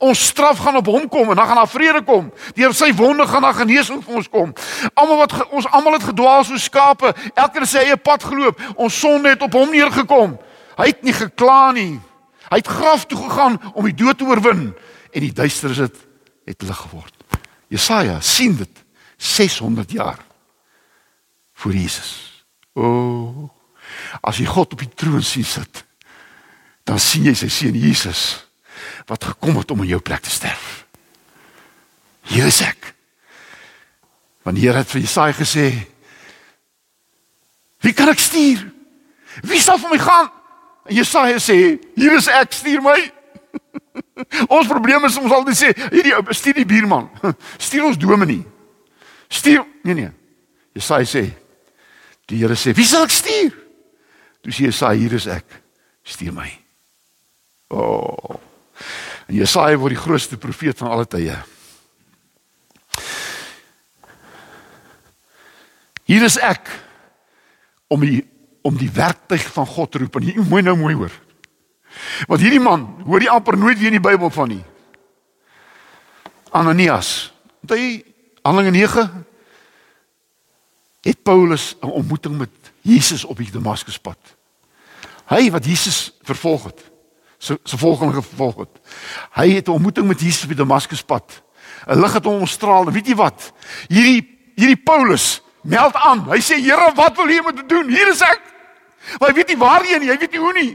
Ons 0.00 0.26
straf 0.32 0.58
gaan 0.58 0.80
op 0.80 0.86
hom 0.86 1.08
kom 1.08 1.30
en 1.30 1.36
dan 1.36 1.46
gaan 1.46 1.60
daar 1.60 1.68
vrede 1.68 2.02
kom. 2.02 2.32
Deur 2.56 2.72
sy 2.72 2.94
wonde 2.96 3.26
gaan 3.28 3.42
daar 3.42 3.60
genesing 3.60 4.00
vir 4.02 4.16
ons 4.16 4.28
kom. 4.28 4.54
Almal 4.94 5.18
wat 5.18 5.36
ons 5.52 5.68
almal 5.68 6.00
het 6.00 6.08
gedwaal 6.08 6.44
soos 6.44 6.64
skape, 6.64 7.12
elkeen 7.34 7.66
sy 7.66 7.84
eie 7.84 7.96
pad 7.96 8.24
geloop. 8.24 8.56
Ons 8.76 8.96
sonde 8.96 9.28
het 9.28 9.42
op 9.42 9.52
hom 9.52 9.68
neergekom. 9.68 10.38
Hy 10.78 10.86
het 10.92 11.02
nie 11.02 11.14
gekla 11.16 11.72
nie. 11.76 12.00
Hy 12.50 12.58
het 12.58 12.70
graf 12.70 13.06
toe 13.06 13.18
gegaan 13.18 13.58
om 13.74 13.86
die 13.86 13.94
dood 13.94 14.18
te 14.18 14.26
oorwin 14.26 14.70
en 15.10 15.24
die 15.26 15.34
duisternis 15.34 15.84
het 15.86 16.06
het 16.50 16.62
lig 16.66 16.76
geword. 16.76 17.14
Jesaja 17.70 18.20
sien 18.20 18.56
dit 18.56 18.84
600 19.16 19.90
jaar 19.90 20.18
voor 21.52 21.74
Jesus. 21.74 22.44
O 22.74 22.82
oh, 22.82 23.50
as 24.20 24.40
jy 24.40 24.46
God 24.48 24.72
op 24.74 24.82
die 24.82 24.90
troon 24.94 25.22
sien 25.22 25.46
sit, 25.46 25.84
dan 26.88 26.98
sien 26.98 27.28
jy 27.28 27.34
sy 27.38 27.50
seun 27.52 27.76
Jesus 27.78 28.22
wat 29.06 29.24
gekom 29.24 29.60
het 29.60 29.70
om 29.70 29.84
in 29.84 29.92
jou 29.92 30.00
plek 30.02 30.24
te 30.24 30.32
sterf. 30.32 30.86
Hier 32.30 32.48
is 32.50 32.60
ek. 32.64 32.92
Wanneer 34.46 34.80
het 34.80 34.90
vir 34.90 35.04
Jesaja 35.04 35.36
gesê: 35.36 35.66
Wie 37.84 37.94
kan 37.94 38.10
ek 38.10 38.22
stuur? 38.22 38.64
Wie 39.46 39.60
sal 39.62 39.78
vir 39.78 39.94
my 39.94 40.00
gaan? 40.00 40.30
En 40.90 40.96
Jesaja 40.96 41.38
sê, 41.38 41.78
hier 41.94 42.14
is 42.18 42.26
ek, 42.34 42.54
stuur 42.58 42.82
my. 42.82 42.98
ons 44.56 44.66
probleem 44.66 45.04
is 45.06 45.18
ons 45.20 45.34
altyd 45.36 45.58
sê, 45.58 45.68
hierdie 45.92 46.16
ou 46.18 46.34
stuur 46.34 46.56
die 46.58 46.66
buurman. 46.66 47.06
Stuur 47.62 47.92
ons 47.92 48.00
dominee. 48.00 48.42
Stuur 49.30 49.62
nee 49.86 49.94
nee. 49.94 50.10
Jesaja 50.74 51.06
sê, 51.06 51.22
die 52.26 52.40
Here 52.42 52.58
sê, 52.58 52.74
wie 52.74 52.86
sal 52.86 53.06
ek 53.06 53.14
stuur? 53.14 53.54
Toe 54.42 54.54
sê 54.54 54.66
Jesaja, 54.66 54.98
hier 54.98 55.14
is 55.14 55.28
ek, 55.30 55.60
stuur 56.02 56.34
my. 56.34 56.50
O. 57.70 57.86
Oh. 57.86 58.40
En 59.30 59.38
Jesaja 59.38 59.78
word 59.78 59.94
die 59.94 60.02
grootste 60.02 60.40
profeet 60.42 60.78
van 60.82 60.90
alle 60.90 61.06
tye. 61.06 61.38
Hier 66.10 66.26
is 66.26 66.34
ek 66.42 66.66
om 67.94 68.02
die 68.02 68.24
om 68.62 68.76
die 68.76 68.90
werktuig 68.90 69.46
van 69.52 69.66
God 69.66 69.94
roep 69.94 70.16
en 70.16 70.26
jy 70.26 70.34
moet 70.48 70.64
nou 70.64 70.76
mooi 70.76 70.94
hoor. 70.94 71.12
Want 72.28 72.40
hierdie 72.40 72.62
man, 72.62 72.86
hoor 73.06 73.22
jy 73.22 73.32
amper 73.32 73.58
nooit 73.58 73.78
weer 73.78 73.90
in 73.90 73.98
die 73.98 74.08
Bybel 74.08 74.30
van 74.30 74.48
nie. 74.48 74.62
Ananias. 76.50 77.32
Want 77.60 77.78
hy 77.78 78.02
Handelinge 78.42 78.76
9 78.78 79.26
het 81.00 81.22
Paulus 81.22 81.76
'n 81.80 81.86
ontmoeting 81.86 82.38
met 82.38 82.50
Jesus 82.80 83.24
op 83.24 83.36
die 83.36 83.50
Damaskuspad. 83.50 84.18
Hy 85.28 85.50
wat 85.50 85.64
Jesus 85.64 86.18
vervolg 86.22 86.64
het, 86.64 86.90
so 87.38 87.56
so 87.64 87.76
volgende 87.76 88.22
vervolg 88.22 88.56
het. 88.56 88.80
Hy 89.32 89.50
het 89.50 89.68
'n 89.68 89.70
ontmoeting 89.70 90.06
met 90.06 90.20
Jesus 90.20 90.42
op 90.42 90.48
die 90.48 90.56
Damaskuspad. 90.56 91.42
'n 91.86 92.00
Lig 92.00 92.12
het 92.12 92.24
hom 92.24 92.40
omstraal 92.40 92.86
en 92.86 92.92
weet 92.92 93.06
jy 93.06 93.14
wat? 93.14 93.52
Hierdie 93.88 94.38
hierdie 94.54 94.82
Paulus 94.82 95.42
meld 95.62 95.94
aan. 95.94 96.24
Hy 96.28 96.40
sê 96.40 96.60
Here, 96.60 96.92
wat 96.94 97.16
wil 97.16 97.28
U 97.28 97.40
moet 97.42 97.68
doen? 97.68 97.88
Hier 97.88 98.08
is 98.08 98.20
ek. 98.20 98.49
Maar 99.18 99.28
hy 99.28 99.34
weet 99.34 99.52
nie 99.52 99.60
waarheen 99.60 100.00
nie, 100.00 100.10
hy 100.10 100.18
weet 100.20 100.34
nie 100.36 100.40
hoe 100.40 100.52
nie. 100.52 100.72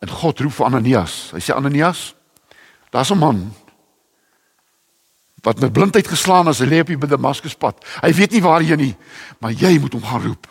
En 0.00 0.08
God 0.08 0.40
roep 0.40 0.54
vir 0.56 0.66
Ananias. 0.66 1.16
Hy 1.34 1.42
sê 1.44 1.54
Ananias, 1.54 2.14
daar's 2.90 3.10
'n 3.12 3.18
man 3.18 3.52
wat 5.42 5.60
met 5.60 5.72
blindheid 5.72 6.08
geslaan 6.08 6.48
is, 6.48 6.58
hy 6.58 6.66
lê 6.66 6.80
op 6.80 6.86
die 6.86 7.06
Damaskuspad. 7.06 7.84
Hy 8.00 8.12
weet 8.12 8.30
nie 8.30 8.42
waarheen 8.42 8.78
nie, 8.78 8.96
maar 9.40 9.52
jy 9.52 9.78
moet 9.80 9.92
hom 9.92 10.04
gaan 10.04 10.22
roep. 10.22 10.46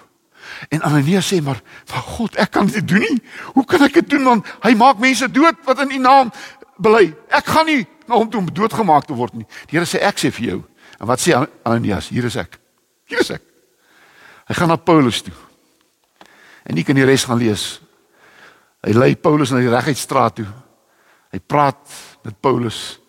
En 0.70 0.82
Ananias 0.82 1.34
sê 1.34 1.42
maar, 1.44 1.62
"Maar 1.90 2.02
God, 2.02 2.36
ek 2.36 2.52
kan 2.52 2.66
dit 2.66 2.88
doen 2.88 3.00
nie. 3.00 3.22
Hoe 3.54 3.66
kan 3.66 3.82
ek 3.82 3.94
dit 3.94 4.10
doen 4.10 4.24
want 4.24 4.48
hy 4.62 4.74
maak 4.74 4.98
mense 5.00 5.32
dood 5.32 5.56
wat 5.66 5.80
in 5.80 5.92
U 5.92 5.98
naam 5.98 6.32
bely. 6.78 7.14
Ek 7.30 7.46
gaan 7.46 7.66
nie 7.66 7.88
na 8.08 8.16
hom 8.16 8.30
toe 8.30 8.40
om 8.40 8.54
doodgemaak 8.54 9.06
te 9.06 9.14
word 9.14 9.34
nie." 9.34 9.46
Die 9.68 9.80
Here 9.80 9.86
sê, 9.86 10.02
"Ek 10.02 10.18
sê 10.18 10.32
vir 10.32 10.46
jou." 10.46 10.64
En 11.00 11.08
wat 11.08 11.20
sê 11.20 11.48
Ananias? 11.64 12.10
Hier 12.10 12.26
is 12.26 12.36
ek. 12.36 12.60
Hier 13.06 13.20
is 13.20 13.30
ek. 13.30 13.42
Hy 14.48 14.54
gaan 14.54 14.68
na 14.68 14.76
Paulus 14.76 15.22
toe. 15.22 15.34
En 16.70 16.78
jy 16.78 16.86
kan 16.86 16.98
die 16.98 17.08
res 17.08 17.26
gaan 17.26 17.42
lees. 17.42 17.80
Hy 18.86 18.94
lei 18.96 19.14
Paulus 19.18 19.52
na 19.52 19.62
die 19.64 19.72
reguitstraat 19.72 20.38
toe. 20.40 20.48
Hy 21.34 21.42
praat 21.42 21.82
met 22.26 22.38
Paulus 22.42 23.00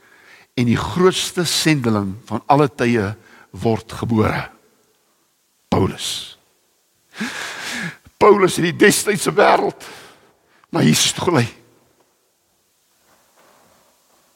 en 0.59 0.69
die 0.69 0.79
grootste 0.81 1.45
sendeling 1.49 2.15
van 2.29 2.43
alle 2.51 2.69
tye 2.73 3.13
word 3.63 3.93
gebore. 4.01 4.43
Paulus. 5.71 6.09
Paulus 8.21 8.59
in 8.61 8.71
die 8.71 8.77
destydse 8.77 9.33
wêreld 9.37 9.87
na 10.73 10.83
Jesus 10.85 11.15
toe 11.17 11.29
gelei. 11.31 11.47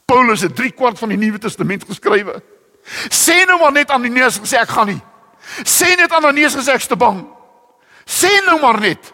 Paulus 0.09 0.45
het 0.45 0.55
3 0.57 0.73
kwart 0.77 1.01
van 1.01 1.13
die 1.13 1.19
Nuwe 1.19 1.41
Testament 1.43 1.85
geskrywe. 1.89 2.39
Sê 3.09 3.45
nou 3.49 3.59
maar 3.61 3.73
net 3.73 3.91
aan 3.91 4.05
die 4.05 4.13
neus 4.13 4.37
gesê 4.39 4.61
ek 4.61 4.73
gaan 4.77 4.93
nie. 4.93 5.01
Sê 5.65 5.95
net 5.97 6.13
aan 6.13 6.25
Ananias 6.25 6.57
gesê 6.57 6.77
ek's 6.77 6.89
te 6.89 6.97
bang. 6.97 7.23
Sê 8.05 8.31
nou 8.47 8.61
maar 8.61 8.81
net. 8.81 9.13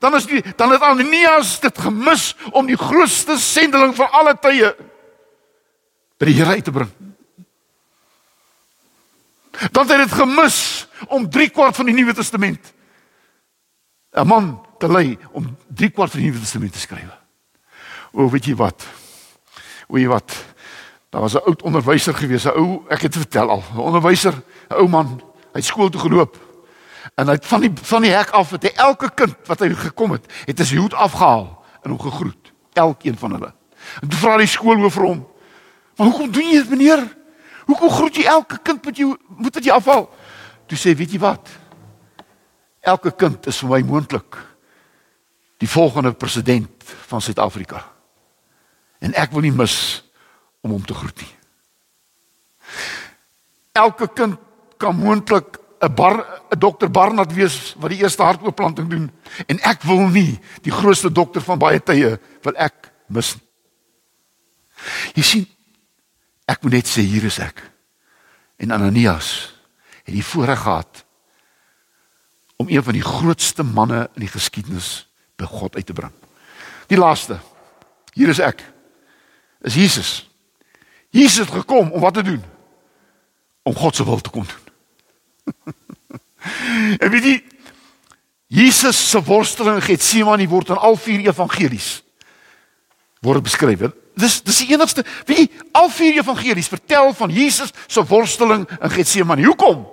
Dan 0.00 0.14
is 0.14 0.26
die 0.26 0.42
dan 0.56 0.70
het 0.72 0.82
Ananias 0.82 1.60
dit 1.60 1.78
gemis 1.78 2.32
om 2.50 2.66
die 2.66 2.78
grootste 2.78 3.38
sendeling 3.38 3.94
van 3.96 4.10
alle 4.10 4.34
tye 4.40 4.74
by 6.18 6.28
die 6.28 6.36
Here 6.38 6.54
uit 6.54 6.64
te 6.64 6.74
bring. 6.74 6.90
Dan 9.74 9.88
het 9.90 10.06
dit 10.06 10.14
gemis 10.16 10.86
om 11.08 11.26
3 11.30 11.48
kwart 11.50 11.76
van 11.76 11.90
die 11.90 11.94
Nuwe 11.94 12.14
Testament 12.14 12.72
'n 14.12 14.26
man 14.26 14.66
te 14.78 14.88
lei 14.88 15.18
om 15.32 15.56
3 15.68 15.90
kwart 15.90 16.10
van 16.10 16.20
die 16.20 16.30
Nuwe 16.30 16.40
Testament 16.40 16.72
te 16.72 16.78
skryf. 16.78 17.10
O, 18.12 18.28
weet 18.30 18.44
jy 18.44 18.54
wat? 18.54 18.84
O, 19.88 19.94
weet 19.94 20.02
jy 20.02 20.08
wat? 20.08 20.44
Daar 21.10 21.20
was 21.20 21.34
'n 21.34 21.44
oud 21.46 21.62
onderwyser 21.62 22.14
gewees, 22.14 22.44
'n 22.44 22.56
ou, 22.56 22.84
ek 22.88 23.02
het 23.02 23.16
vertel 23.16 23.50
al, 23.50 23.64
'n 23.74 23.78
onderwyser, 23.78 24.34
'n 24.68 24.74
ou 24.74 24.88
man, 24.88 25.22
Hy 25.52 25.60
het 25.60 25.68
skool 25.68 25.90
toe 25.92 26.00
geloop. 26.00 26.38
En 27.14 27.28
hy 27.28 27.36
van 27.44 27.60
die 27.60 27.72
van 27.74 28.04
die 28.06 28.12
hek 28.12 28.30
af 28.36 28.54
het 28.56 28.68
hy 28.68 28.72
elke 28.86 29.10
kind 29.14 29.36
wat 29.48 29.60
hy 29.60 29.72
gekom 29.76 30.14
het, 30.16 30.28
het 30.48 30.62
hy 30.62 30.66
sy 30.68 30.78
hoed 30.80 30.94
afgehaal 30.96 31.50
en 31.82 31.92
hom 31.92 32.00
gegroet. 32.00 32.52
Elkeen 32.72 33.18
van 33.20 33.36
hulle. 33.36 33.50
En 34.00 34.08
toe 34.08 34.20
vra 34.20 34.38
die 34.40 34.48
skoolhoof 34.48 34.96
vir 34.96 35.06
hom: 35.10 35.20
"Maar 35.96 36.06
hoekom 36.06 36.30
doen 36.32 36.48
jy 36.48 36.62
dit, 36.62 36.70
meneer? 36.70 37.02
Hoekom 37.66 37.90
groet 37.90 38.16
jy 38.16 38.24
elke 38.24 38.58
kind 38.62 38.84
met 38.84 38.96
jou 38.96 39.16
moet 39.28 39.52
dit 39.52 39.64
jy 39.64 39.72
afhaal?" 39.72 40.08
Toe 40.66 40.78
sê, 40.78 40.96
"Weet 40.96 41.12
jy 41.12 41.18
wat? 41.18 41.48
Elke 42.80 43.10
kind 43.10 43.46
is 43.46 43.58
vir 43.58 43.68
my 43.68 43.82
moontlik 43.82 44.38
die 45.58 45.68
volgende 45.68 46.12
president 46.12 46.70
van 47.06 47.20
Suid-Afrika. 47.20 47.84
En 48.98 49.14
ek 49.14 49.30
wil 49.30 49.40
nie 49.40 49.52
mis 49.52 50.04
om 50.60 50.70
hom 50.70 50.84
te 50.84 50.94
groet 50.94 51.20
nie." 51.20 51.34
Elke 53.72 54.08
kind 54.08 54.38
kan 54.78 54.96
moontlik 54.96 55.61
'n 55.82 55.94
bar 55.94 56.42
'n 56.50 56.58
dokter 56.58 56.90
Barnard 56.90 57.34
wees 57.34 57.74
wat 57.78 57.90
die 57.90 58.02
eerste 58.02 58.22
hartooplanting 58.22 58.88
doen 58.88 59.10
en 59.46 59.58
ek 59.60 59.82
wil 59.82 60.08
nie 60.08 60.38
die 60.62 60.72
grootste 60.72 61.12
dokter 61.12 61.42
van 61.42 61.58
baie 61.58 61.82
tye 61.82 62.18
wil 62.42 62.54
ek 62.56 62.92
mis 63.06 63.34
nie. 63.34 63.42
Jy 65.14 65.22
sien 65.22 65.46
ek 66.46 66.62
moet 66.62 66.72
net 66.72 66.88
sê 66.88 67.02
hier 67.02 67.24
is 67.24 67.38
ek. 67.38 67.58
En 68.56 68.70
Ananias 68.70 69.54
het 70.06 70.14
die 70.14 70.24
voorreg 70.24 70.62
gehad 70.62 71.04
om 72.56 72.68
een 72.68 72.82
van 72.82 72.94
die 72.94 73.06
grootste 73.06 73.62
manne 73.62 74.08
in 74.14 74.26
die 74.26 74.30
geskiedenis 74.30 75.08
by 75.36 75.44
God 75.50 75.76
uit 75.76 75.86
te 75.86 75.96
bring. 75.96 76.12
Die 76.86 76.98
laaste. 76.98 77.40
Hier 78.14 78.28
is 78.28 78.38
ek. 78.38 78.62
Is 79.62 79.74
Jesus. 79.74 80.30
Jesus 81.10 81.46
het 81.46 81.54
gekom 81.62 81.90
om 81.90 82.00
wat 82.00 82.14
te 82.14 82.22
doen? 82.22 82.42
Om 83.62 83.74
God 83.74 83.96
se 83.96 84.04
wil 84.04 84.20
te 84.20 84.30
kom 84.30 84.46
doen. 84.46 84.61
En 87.02 87.10
weet 87.10 87.24
jy 87.24 87.38
Jesus 88.52 88.98
se 89.10 89.22
worsteling 89.24 89.78
in 89.80 89.86
Getsemane 89.86 90.48
word 90.48 90.74
in 90.74 90.76
al 90.76 90.96
vier 91.00 91.24
evangelies 91.24 92.02
word 93.22 93.44
beskryf. 93.46 93.86
Dis 94.18 94.40
dis 94.44 94.58
die 94.64 94.74
enigste, 94.74 95.04
weet 95.28 95.38
jy, 95.38 95.46
al 95.78 95.88
vier 95.94 96.18
evangelies 96.20 96.68
vertel 96.68 97.12
van 97.16 97.32
Jesus 97.32 97.70
se 97.86 98.02
worsteling 98.04 98.66
in 98.76 98.92
Getsemane. 98.92 99.46
Hoekom? 99.46 99.86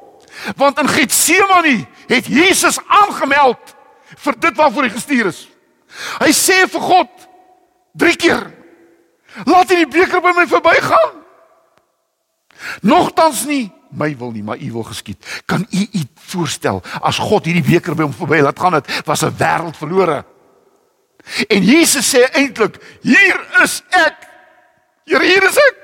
Want 0.58 0.80
in 0.82 0.90
Getsemane 0.90 1.76
het 2.10 2.28
Jesus 2.28 2.80
aangemeld 2.88 3.76
vir 4.26 4.40
dit 4.40 4.58
waarvoor 4.58 4.88
hy 4.88 4.92
gestuur 4.98 5.30
is. 5.32 5.46
Hy 6.20 6.32
sê 6.36 6.64
vir 6.70 6.84
God 6.84 7.28
drie 7.94 8.18
keer: 8.20 8.50
"Laat 9.46 9.70
hierdie 9.70 9.88
beker 9.94 10.22
by 10.26 10.34
my 10.36 10.48
verbygaan." 10.50 11.18
Nogtans 12.82 13.45
nie 13.45 13.72
my 13.89 14.17
wil 14.17 14.32
nie, 14.32 14.43
maar 14.43 14.58
u 14.58 14.72
wil 14.72 14.84
geskied. 14.84 15.41
Kan 15.45 15.65
u 15.69 15.88
u 15.91 16.02
voorstel 16.13 16.82
as 17.02 17.17
God 17.17 17.45
hierdie 17.45 17.65
beker 17.65 17.95
by 17.98 18.06
hom 18.06 18.13
verby 18.13 18.41
laat 18.43 18.60
gaan 18.60 18.78
het, 18.78 18.89
was 19.06 19.24
'n 19.26 19.34
wêreld 19.38 19.78
verlore. 19.78 20.26
En 21.48 21.63
Jesus 21.63 22.15
sê 22.15 22.30
eintlik, 22.32 22.78
hier 23.02 23.62
is 23.62 23.84
ek. 23.89 24.28
Here, 25.06 25.26
hier 25.26 25.43
is 25.43 25.58
ek. 25.58 25.76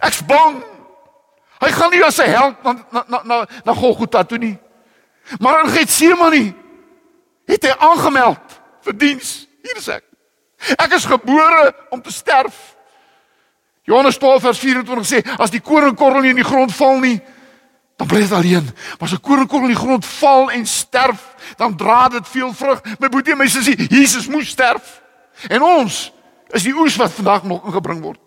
Ek's 0.00 0.24
bang. 0.26 0.62
Hy 1.58 1.70
gaan 1.72 1.90
nie 1.90 2.04
as 2.04 2.18
'n 2.18 2.30
held 2.30 2.62
na 2.62 2.72
na 2.90 3.04
na 3.08 3.20
na, 3.24 3.46
na 3.64 3.74
Golgotha 3.74 4.24
toe 4.24 4.38
nie. 4.38 4.58
Maar 5.40 5.64
in 5.64 5.70
Getsemane 5.70 6.54
het 7.46 7.62
hy 7.62 7.74
aangemeld 7.78 8.60
vir 8.82 8.96
diens. 8.96 9.48
Hier 9.62 9.76
is 9.76 9.88
ek. 9.88 10.04
Ek 10.78 10.92
is 10.92 11.04
gebore 11.04 11.74
om 11.90 12.02
te 12.02 12.12
sterf. 12.12 12.75
Johannes 13.86 14.18
12 14.18 14.42
vers 14.42 14.58
24 14.58 15.06
sê 15.06 15.22
as 15.38 15.52
die 15.54 15.62
koringkorrel 15.62 16.24
nie 16.24 16.32
in 16.34 16.40
die 16.40 16.46
grond 16.46 16.74
val 16.74 16.98
nie, 16.98 17.20
dan 17.96 18.08
bly 18.10 18.24
dit 18.24 18.32
alleen. 18.34 18.66
Maar 18.98 19.08
as 19.08 19.14
'n 19.14 19.22
koringkorrel 19.22 19.68
in 19.68 19.74
die 19.74 19.82
grond 19.82 20.06
val 20.06 20.50
en 20.50 20.66
sterf, 20.66 21.34
dan 21.56 21.76
dra 21.76 22.08
dit 22.08 22.28
veel 22.28 22.52
vrug. 22.54 22.82
My 22.98 23.08
boetie 23.08 23.32
en 23.32 23.38
my 23.38 23.46
sussie, 23.48 23.76
Jesus 23.88 24.26
moes 24.26 24.48
sterf. 24.48 25.02
En 25.48 25.62
ons 25.62 26.12
is 26.50 26.62
die 26.62 26.74
oes 26.74 26.96
wat 26.96 27.12
vandag 27.12 27.42
nog 27.42 27.64
ingebring 27.64 28.02
word. 28.02 28.20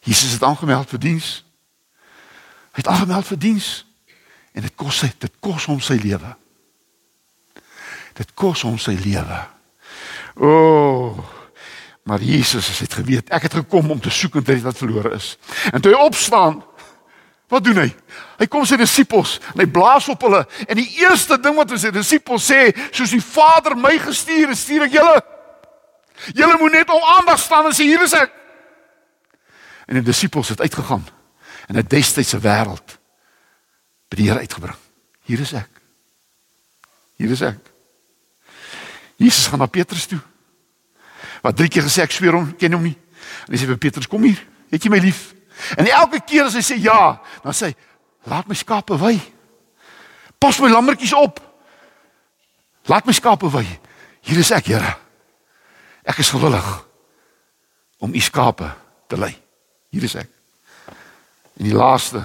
Jesus 0.00 0.32
het 0.32 0.42
aangemeld 0.42 0.88
vir 0.88 0.98
diens. 0.98 1.44
Hy 2.72 2.82
het 2.82 2.86
aangemeld 2.86 3.26
vir 3.26 3.38
diens 3.38 3.86
en 4.52 4.62
dit 4.62 4.74
kos 4.74 5.00
hy, 5.00 5.12
dit 5.18 5.32
kos 5.40 5.64
hom 5.64 5.80
sy 5.80 5.94
lewe. 6.02 6.36
Dit 8.16 8.34
kos 8.34 8.62
hom 8.62 8.78
sy 8.78 8.96
lewe. 8.98 9.38
O, 10.34 10.48
oh, 10.48 11.35
maar 12.06 12.22
Jesus 12.22 12.68
het 12.78 12.92
geweet, 12.94 13.30
ek 13.34 13.48
het 13.48 13.54
gekom 13.58 13.90
om 13.90 14.00
te 14.00 14.12
soek 14.14 14.36
en 14.38 14.44
te 14.46 14.54
red 14.54 14.62
wat 14.62 14.78
verlore 14.78 15.10
is. 15.16 15.32
En 15.74 15.82
toe 15.82 15.90
hy 15.90 15.98
opstaan, 16.06 16.60
wat 17.50 17.64
doen 17.66 17.80
hy? 17.82 17.88
Hy 18.38 18.46
kom 18.50 18.62
sy 18.66 18.78
disippels 18.78 19.40
en 19.54 19.64
hy 19.64 19.66
blaas 19.70 20.06
op 20.12 20.22
hulle 20.22 20.44
en 20.68 20.78
die 20.78 20.86
eerste 21.00 21.34
ding 21.42 21.56
wat 21.58 21.74
sy 21.74 21.90
disippels 21.94 22.46
sê, 22.46 22.68
soos 22.94 23.10
die 23.10 23.22
Vader 23.22 23.74
my 23.78 23.96
gestuur 24.04 24.52
het, 24.52 24.60
stuur 24.60 24.86
ek 24.86 24.94
julle. 25.00 25.16
Julle 26.30 26.60
moet 26.60 26.76
net 26.78 26.94
om 26.94 27.10
aandag 27.16 27.42
staan 27.42 27.66
en 27.72 27.74
sê 27.74 27.88
hier 27.90 28.06
is 28.06 28.14
ek. 28.14 28.30
En 29.90 29.98
die 29.98 30.06
disippels 30.06 30.54
het 30.54 30.62
uitgegaan 30.62 31.02
en 31.66 31.76
'n 31.76 31.90
destydse 31.90 32.38
wêreld 32.38 32.98
by 34.08 34.16
die 34.16 34.30
Here 34.30 34.46
uitgebring. 34.46 34.78
Hier 35.26 35.40
is 35.40 35.52
ek. 35.52 35.70
Hier 37.18 37.30
is 37.30 37.42
ek. 37.42 37.58
Jesus 39.16 39.46
gaan 39.46 39.58
na 39.58 39.66
Petrus 39.66 40.06
toe. 40.06 40.20
Wat 41.46 41.54
drie 41.54 41.70
keer 41.70 41.86
gesê 41.86 42.02
ek 42.02 42.14
sweer 42.14 42.34
hom, 42.34 42.48
ken 42.58 42.74
hom 42.74 42.82
nie. 42.88 42.96
En 43.46 43.54
hy 43.54 43.60
sê 43.60 43.68
vir 43.70 43.78
Petrus, 43.78 44.08
kom 44.10 44.24
hier. 44.26 44.40
Het 44.72 44.82
jy 44.82 44.90
my 44.90 44.98
lief? 44.98 45.28
En 45.78 45.86
elke 45.86 46.18
keer 46.26 46.48
as 46.48 46.56
hy 46.58 46.62
sê 46.66 46.78
ja, 46.82 47.16
dan 47.44 47.54
sê 47.54 47.70
hy, 47.70 47.76
laat 48.26 48.48
my 48.50 48.56
skape 48.58 48.98
wy. 48.98 49.14
Pas 50.42 50.58
my 50.60 50.72
lammetjies 50.72 51.14
op. 51.14 51.38
Laat 52.90 53.06
my 53.06 53.14
skape 53.14 53.50
wy. 53.54 53.62
Hier 54.26 54.42
is 54.42 54.50
ek, 54.54 54.72
Here. 54.74 54.96
Ek 56.06 56.18
is 56.22 56.30
gewillig 56.34 56.66
om 58.02 58.14
u 58.14 58.20
skape 58.22 58.68
te 59.10 59.18
lei. 59.18 59.32
Hier 59.94 60.04
is 60.06 60.14
ek. 60.18 60.30
En 61.56 61.66
die 61.66 61.74
laaste 61.74 62.22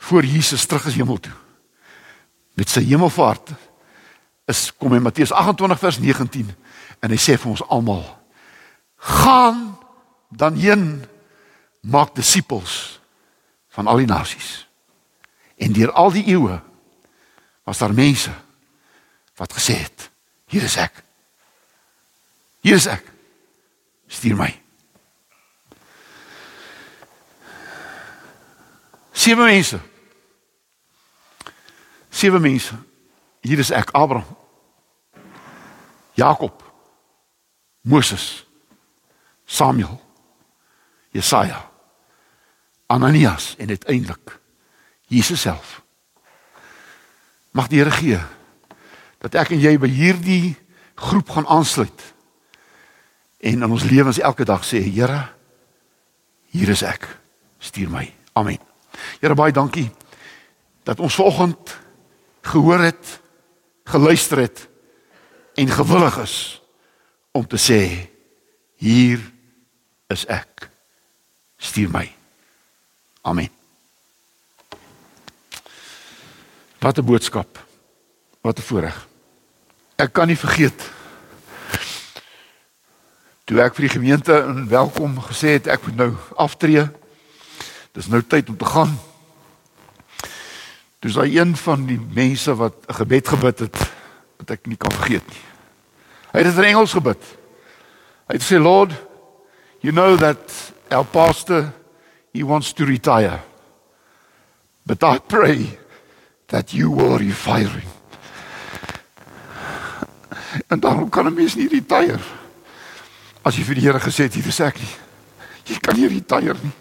voor 0.00 0.24
Jesus 0.24 0.64
terug 0.68 0.86
is 0.88 0.96
hemel 0.96 1.20
toe. 1.20 1.34
Met 2.56 2.72
sy 2.72 2.84
hemelvaart 2.88 3.52
is 4.48 4.70
kom 4.76 4.94
in 4.96 5.04
Matteus 5.04 5.32
28 5.32 5.82
vers 5.82 5.98
19 6.00 6.48
en 7.00 7.10
hy 7.10 7.18
sê 7.18 7.36
vir 7.40 7.50
ons 7.50 7.66
almal: 7.68 8.04
"Gaan 8.96 9.78
dan 10.28 10.54
heen 10.54 11.04
maak 11.80 12.14
disippels 12.14 13.00
van 13.68 13.86
al 13.86 14.04
die 14.04 14.10
nasies." 14.10 14.68
En 15.56 15.72
deur 15.72 15.92
al 15.92 16.12
die 16.12 16.26
eeue 16.26 16.60
was 17.64 17.78
daar 17.78 17.94
mense 17.94 18.32
wat 19.36 19.52
gesê 19.52 19.80
het: 19.80 20.10
"Hier 20.46 20.62
is 20.62 20.76
ek." 20.76 21.04
Hier 22.60 22.76
is 22.76 22.86
ek. 22.86 23.04
Stuur 24.06 24.36
my. 24.36 24.50
Sewe 29.12 29.44
mense. 29.44 29.80
Sewe 32.10 32.40
mense. 32.40 32.76
Hier 33.40 33.58
is 33.58 33.70
ek, 33.72 33.90
Abraham. 33.96 34.36
Jakob. 36.14 36.69
Moses. 37.80 38.46
Samuel. 39.44 40.00
Jesaja. 41.10 41.70
Ananias 42.86 43.54
en 43.58 43.68
uiteindelik 43.68 44.40
Jesus 45.06 45.40
self. 45.40 45.82
Mag 47.50 47.66
die 47.68 47.78
Here 47.78 47.90
gee 47.90 48.18
dat 49.20 49.34
ek 49.34 49.52
en 49.54 49.60
jy 49.60 49.74
by 49.78 49.88
hierdie 49.90 50.56
groep 51.00 51.30
gaan 51.34 51.48
aansluit 51.50 52.04
en 53.40 53.58
in 53.58 53.72
ons 53.72 53.84
lewens 53.88 54.20
elke 54.20 54.46
dag 54.48 54.64
sê 54.64 54.80
Here 54.84 55.26
hier 56.54 56.70
is 56.72 56.84
ek 56.86 57.08
stuur 57.60 57.90
my 57.92 58.06
amen 58.38 58.60
Here 59.20 59.36
baie 59.36 59.52
dankie 59.52 59.88
dat 60.88 61.00
ons 61.00 61.18
vanoggend 61.18 61.74
gehoor 62.48 62.86
het 62.86 63.18
geluister 63.90 64.46
het 64.46 64.64
en 65.60 65.68
gewillig 65.68 66.16
is 66.22 66.36
om 67.32 67.46
te 67.46 67.56
sê 67.56 68.08
hier 68.80 69.20
is 70.10 70.26
ek 70.26 70.68
stuur 71.60 71.90
my 71.90 72.06
amen 73.22 73.50
wat 76.80 76.98
'n 76.98 77.04
boodskap 77.04 77.58
wat 78.40 78.58
'n 78.58 78.68
voorreg 78.68 79.06
ek 79.96 80.12
kan 80.12 80.26
nie 80.26 80.40
vergeet 80.46 81.00
toe 83.50 83.58
ek 83.58 83.74
vir 83.74 83.88
die 83.88 83.96
gemeente 83.96 84.34
in 84.46 84.68
welkom 84.70 85.16
gesê 85.26 85.56
het 85.56 85.66
ek 85.74 85.82
moet 85.88 85.96
nou 85.98 86.10
aftree. 86.38 86.84
Dis 87.98 88.06
nou 88.06 88.20
tyd 88.22 88.46
om 88.52 88.54
te 88.56 88.68
gaan. 88.70 88.92
Dis 91.02 91.16
daai 91.18 91.34
een 91.34 91.56
van 91.58 91.82
die 91.88 91.98
mense 91.98 92.54
wat 92.54 92.78
'n 92.86 92.94
gebed 93.02 93.28
gebid 93.28 93.58
het 93.66 93.76
wat 94.38 94.50
ek 94.54 94.66
nie 94.70 94.78
kan 94.78 94.92
vergeet 94.92 95.26
nie. 95.26 95.49
Hy 96.30 96.42
het 96.42 96.48
dit 96.50 96.58
in 96.62 96.70
Engels 96.70 96.94
gebid. 96.94 97.22
Hy 98.30 98.36
het 98.36 98.44
gesê 98.44 98.60
Lord, 98.62 98.94
you 99.82 99.92
know 99.92 100.16
that 100.16 100.72
our 100.90 101.04
pastor 101.04 101.72
he 102.32 102.44
wants 102.44 102.72
to 102.72 102.84
retire. 102.84 103.40
But 104.86 105.02
I 105.02 105.18
pray 105.18 105.78
that 106.46 106.72
you 106.72 106.90
will 106.90 107.18
refire 107.18 107.68
him. 107.68 107.90
En 110.66 110.80
dan 110.80 111.08
kan 111.08 111.26
'n 111.26 111.34
mens 111.34 111.54
nie 111.54 111.68
retire. 111.68 112.18
As 113.42 113.56
jy 113.56 113.64
vir 113.64 113.74
die 113.74 113.84
Here 113.86 114.00
gesê 114.00 114.22
het 114.22 114.34
hier 114.34 114.46
is 114.46 114.60
ek 114.60 114.78
nie. 114.78 114.94
Jy 115.64 115.78
kan 115.78 115.96
nie 115.96 116.08
retire 116.08 116.56
nie. 116.62 116.72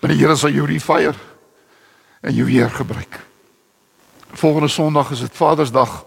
Maar 0.00 0.10
die 0.10 0.18
Here 0.18 0.36
sal 0.36 0.50
jou 0.50 0.66
refire 0.66 1.14
en 2.20 2.34
jou 2.34 2.46
weer 2.46 2.70
gebruik. 2.70 3.20
Volgende 4.32 4.68
Sondag 4.68 5.10
is 5.10 5.20
dit 5.20 5.36
Vadersdag. 5.36 6.04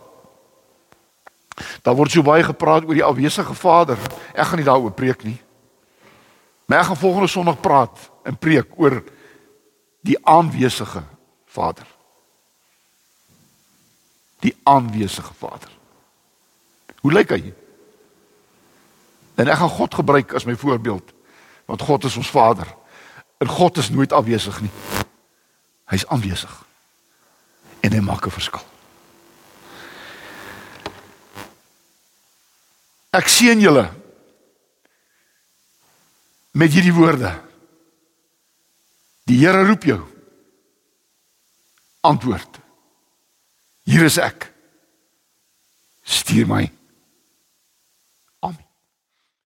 Daar 1.88 1.95
word 1.95 2.12
so 2.12 2.19
baie 2.19 2.43
gepraat 2.43 2.84
oor 2.84 2.97
die 2.97 3.06
afwesige 3.06 3.54
Vader. 3.56 4.00
Ek 4.36 4.50
gaan 4.50 4.60
nie 4.60 4.67
daaroor 4.67 4.91
preek 4.91 5.21
nie. 5.23 5.38
Maar 6.67 6.82
ek 6.82 6.89
gaan 6.89 7.00
volgende 7.00 7.30
Sondag 7.32 7.62
praat 7.63 8.10
en 8.28 8.36
preek 8.36 8.76
oor 8.76 9.00
die 10.04 10.17
aanwesige 10.28 11.06
Vader. 11.47 11.88
Die 14.43 14.52
aanwesige 14.67 15.32
Vader. 15.39 15.71
Hoe 17.00 17.15
lyk 17.15 17.32
hy? 17.32 17.54
En 19.39 19.47
ek 19.47 19.63
gaan 19.63 19.76
God 19.80 19.95
gebruik 19.95 20.36
as 20.36 20.43
my 20.43 20.60
voorbeeld. 20.60 21.15
Want 21.71 21.88
God 21.88 22.04
is 22.04 22.19
ons 22.19 22.36
Vader. 22.36 22.67
En 23.39 23.47
God 23.47 23.80
is 23.80 23.95
nooit 23.95 24.12
afwesig 24.12 24.60
nie. 24.62 24.73
Hy's 25.88 26.04
aanwesig. 26.12 26.63
En 27.80 27.95
hy 27.95 28.04
maak 28.04 28.28
'n 28.28 28.36
verskil. 28.43 28.76
Ek 33.15 33.30
seën 33.32 33.60
julle 33.62 33.86
met 36.58 36.74
hierdie 36.74 36.96
woorde. 36.96 37.32
Die 39.30 39.38
Here 39.39 39.63
roep 39.67 39.84
jou. 39.86 40.00
Antwoord. 42.08 42.60
Hier 43.88 44.08
is 44.08 44.17
ek. 44.20 44.50
Stuur 46.08 46.48
my. 46.50 46.65